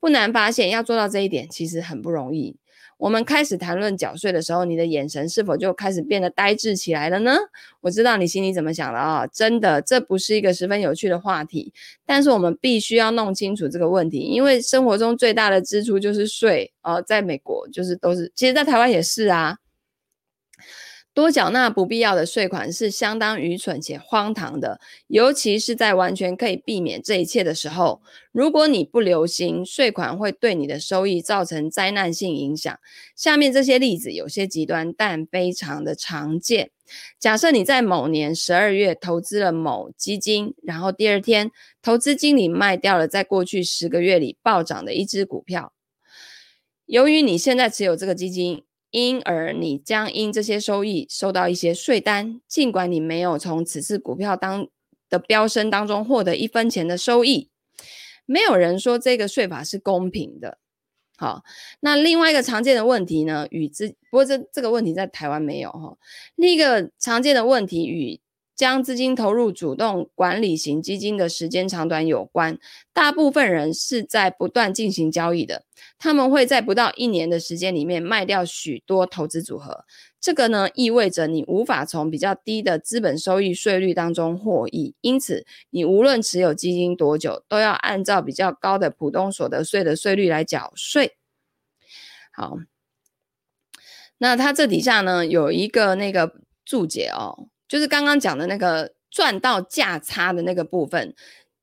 [0.00, 2.56] 不难发现，要做到这一点其实很不容易。
[2.96, 7.34] 我们开始谈论缴税的时候，你的眼神是否就开始变得呆滞起来了呢？
[7.80, 9.26] 我知道你心里怎么想了啊！
[9.26, 11.72] 真的，这不是一个十分有趣的话题，
[12.06, 19.58] 但是我们必须要弄清楚这个问题，因为生活中最大的支出就是税哦，在美国就是都是，其实，在台湾也是啊。
[21.14, 28.02] 多缴纳不必要的税款是相当愚蠢且荒唐的，尤其是在完全可以避免这一切的时候。
[28.32, 32.76] 如果你不留心，税款会对你的收益造成灾难性影响。
[33.14, 36.72] 下面这些例子有些极端，但非常的常见。
[37.20, 45.72] 假设你在某年十二月投资了某基金，然后第二天，投资经理卖掉了在过去十个月里暴涨的一只股票。
[46.86, 48.64] 由于你现在持有这个基金。
[48.94, 54.68] 因而，你将因这些收益收到一些税单，尽管你没有从此次股票当
[55.10, 57.50] 的飙升当中获得一分钱的收益。
[58.24, 60.58] 没有人说这个税法是公平的。
[61.16, 61.42] 好，
[61.80, 65.98] 那另外一个常见的问题呢，与之不过这这个问题在台湾没有哈。
[66.36, 68.20] 另一个常见的问题与
[68.56, 72.58] 将资金投入主动管理型基金的时间长短有关，
[72.92, 75.64] 大部分人是在不断进行交易的，
[75.98, 79.84] 他们会在不到一年的时间里面卖掉许多投资组合。
[80.20, 91.16] 这个呢，意味着你无法从比较低的资本收益税率当中获益，因此你无论持有基金多久，都要按照比较高的普通所得税的税率来缴税。
[92.32, 92.56] 好，
[94.18, 97.48] 那它这底下呢，有一个那个注解哦。
[97.68, 101.14] 就是刚刚讲的那个赚到价差的那个部分，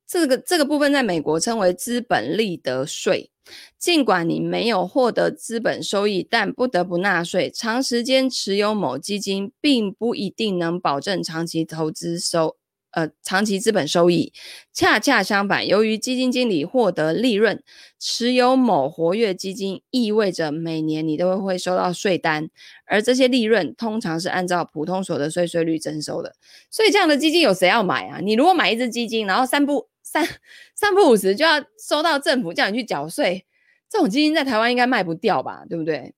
[0.08, 3.30] 这个这个部分在美国称为资本利得税。
[3.78, 7.50] 尽管你没有获得资本收益，但不得不纳税。
[7.50, 12.56] 长时间持有某基金，并不一定能保证长期投资收。
[12.92, 14.34] 呃，长期资本收益，
[14.74, 17.64] 恰恰相反，由于基金经理获得利润，
[17.98, 22.50] 持有某活跃基金意味着每年你都会收到税单，
[22.86, 26.36] 而这些利润通常是按照普通所得税税率征收的。
[26.70, 28.20] 所以这样的基金有谁要买啊？
[28.22, 30.28] 你如果买一只基金，然后三不三
[30.76, 33.46] 三不五时就要收到政府叫你去缴税，
[33.90, 35.64] 这种基金在台湾应该卖不掉吧？
[35.70, 36.14] 对不对？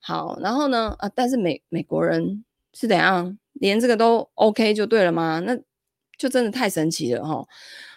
[0.00, 0.94] 好，然后呢？
[0.98, 2.44] 啊，但是美美国人
[2.74, 3.38] 是怎样？
[3.54, 5.40] 连这个都 OK 就对了吗？
[5.40, 5.56] 那
[6.22, 7.44] 就真的太神奇了哈！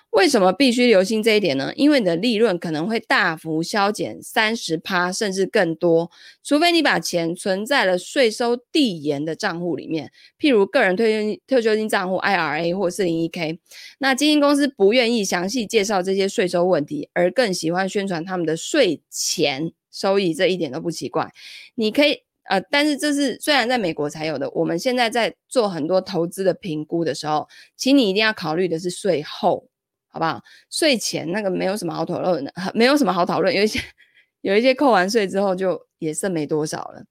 [0.09, 1.71] 为什么必须留心这一点呢？
[1.76, 6.09] 因为你的利润可能会大幅削减三十趴，甚至更多，
[6.43, 13.59] 除非你把钱存在了税收递延的账户里面，譬如个人退休退休金账户 IRA 或四零一 K。
[13.99, 21.30] 那基金公司不愿意详细介绍这些税收问题，而更喜欢宣传他们的税前收益，这一点都不奇怪。
[21.76, 22.24] 你可以。
[22.48, 29.68] 呃，但是这是虽然在美国才有的，我们现在在做很多投资的评估的时候，请你一定要考虑的是税后，
[30.08, 30.41] 好不好？
[30.70, 33.80] 税前那个没有什么好讨论的， 没有什么好讨论，有一些
[34.41, 37.04] 有一些扣完税之后就也剩没多少了。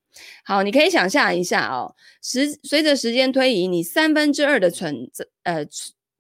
[0.45, 5.11] 好，你可以想象一下哦，时随着时间推移，你三分之二的存
[5.43, 5.67] 呃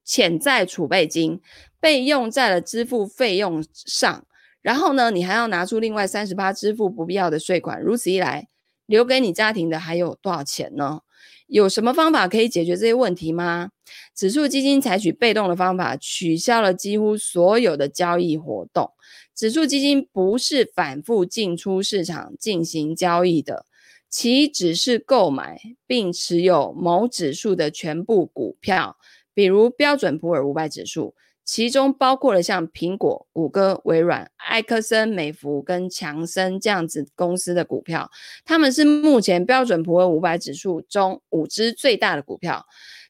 [0.05, 1.41] 潜在储备金
[1.79, 4.27] 被用在了支付费用上，
[4.61, 8.49] 然后呢，你还要拿出另外三十八支付不必要的税款，如此一来。
[8.87, 11.01] 留给你家庭的还有多少钱呢？
[11.47, 13.71] 有什么方法可以解决这些问题吗？
[14.15, 18.91] 指数基金采取被动的方法，取消了几乎所有的交易活动。
[19.35, 23.67] 指数基金不是反复进出市场进行交易的，
[24.09, 28.97] 其只是购买并持有某指数的全部股票，
[29.35, 31.15] 比如标准普尔五百指数。
[31.45, 38.11] 其中包括了像苹果、谷歌、微软、埃克森美孚跟强生这样子公司的股票，
[38.45, 42.65] 他们是目前标准普尔五百指数中五只最大的股票。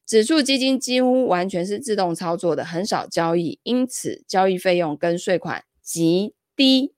[0.05, 6.94] 指数基金几乎完全是自动操作的，很少交易，因此交易费用跟税款极低。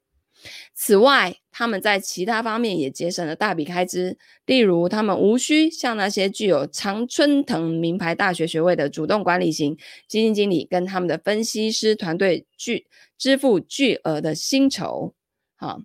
[0.73, 9.75] 此外，他们在其他方面也节省了大笔开支，例如，他们无需向那些具有常春藤名牌大学学位的主动管理型
[10.07, 15.13] 基金经理跟他们的分析师团队巨支付巨额的薪酬。
[15.55, 15.81] 好，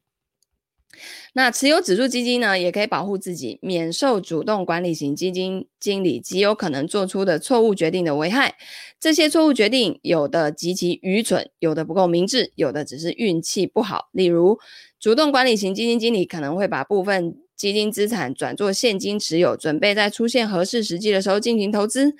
[1.35, 8.57] 那持有指数基金呢，也可以保护自己免受主动管理型基金经理极有可能做出的错误决定的危害。
[9.01, 14.09] 这些错误决定有的极其愚蠢，有的不够明智，有的只是运气不好。
[14.13, 14.59] 例如，
[15.01, 22.11] 主动管理型基金经理可能会把部分基金资产转做现金持有，准备在出现合适时机的时候进行投资；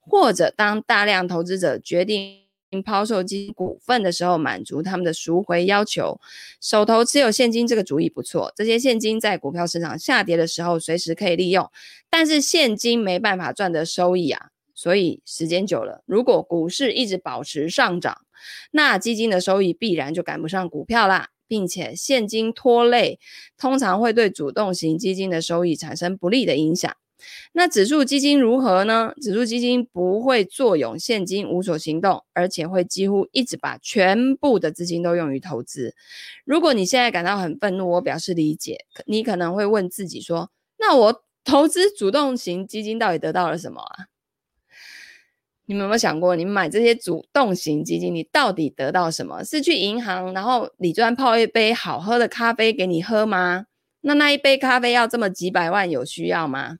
[0.00, 2.41] 或者当大量投资者决定
[2.80, 6.20] 抛售基金股份的时候，满足他们的赎回要求。
[6.60, 11.68] 手头持有现金这个主意不错，这些现金在股票市场下跌的时候随时可以利用。
[12.08, 18.18] 但是现金没办法赚得收益啊，所以时间久了，如果股市一直保持上涨，
[18.70, 21.30] 那基金的收益必然就赶不上股票啦。
[21.48, 23.20] 并且现金拖累，
[23.58, 26.90] 通常会对主动型基金的收益产生不利的影响。
[27.52, 29.12] 那指数基金如何呢？
[29.20, 35.94] 指数基金不会坐拥现金无所行动，而且会几乎一直把全部的资金都用于投资。
[36.44, 38.84] 如果你现在感到很愤怒，我表示理解。
[39.06, 44.06] 你可能会问自己说：“那我投资主动型基金到底得到了什么啊？”
[45.66, 49.44] 你们有没有想过，你买这些主动型基金，你到底得到什么？
[49.44, 53.66] 是去银行，然后理专泡一杯好喝的咖啡给你喝吗？
[54.00, 56.78] 那那一杯咖啡要这么几百万，有需要吗？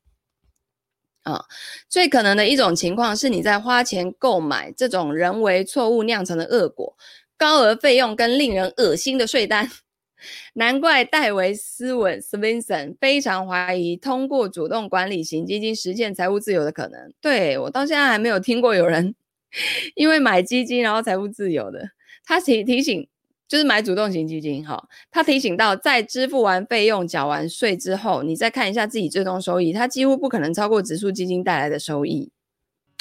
[1.22, 1.44] 啊、
[1.88, 6.96] 最可能的一种情况是你在花钱购买这种人为错误酿成的恶果，
[7.36, 9.70] 高额费用跟令人恶心的税单。
[10.54, 17.12] 难怪戴维斯文 （Swenson） 非常怀疑通过主动管理型基金实现财务自由的可能。
[17.20, 19.14] 对，我到现在还没有听过有人
[19.96, 21.90] 因为买基金然后财务自由的。
[22.24, 23.08] 他提提醒。
[23.53, 32.30] 就是买主动型基金，哈，他提醒到，在支付完费用、缴完税之后，你再看一下自己最终收益，它几乎不可能超过指数基金带来的收益。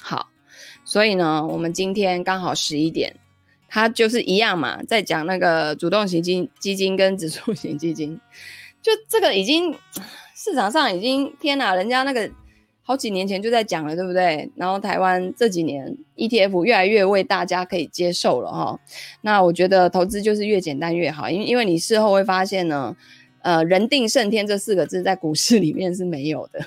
[0.01, 0.27] 好，
[0.83, 3.15] 所以呢，我们今天刚好十一点，
[3.69, 8.19] 它就是一样嘛，在讲那个主动型基基金跟指数型基金，
[8.81, 9.73] 就这个已经
[10.35, 12.29] 市场上已经天哪，人家那个。
[12.83, 14.49] 好几年前就在讲了，对不对？
[14.55, 18.79] 然后台湾这几年 ETF 越来越为大家可以接受了哈。
[19.21, 22.95] 那我觉得投资就是越简单越好，因为因为你事后会发现呢，
[23.43, 26.59] 呃，人定胜天这四个字在股市里面是没有的。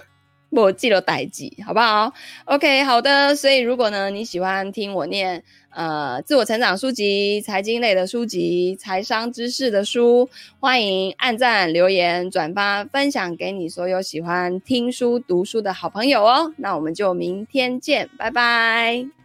[0.50, 2.12] 我记了代记，好不好
[2.44, 3.34] ？OK，好的。
[3.34, 5.42] 所以如果呢你喜欢听我念
[5.74, 10.28] 呃自我成长书籍、财经类的书籍、财商知识的书，
[10.60, 16.52] 欢迎按赞、留言、转发、分享给你所有喜欢听书、读书的好朋友哦。
[16.56, 19.23] 那我们就明天见，拜拜。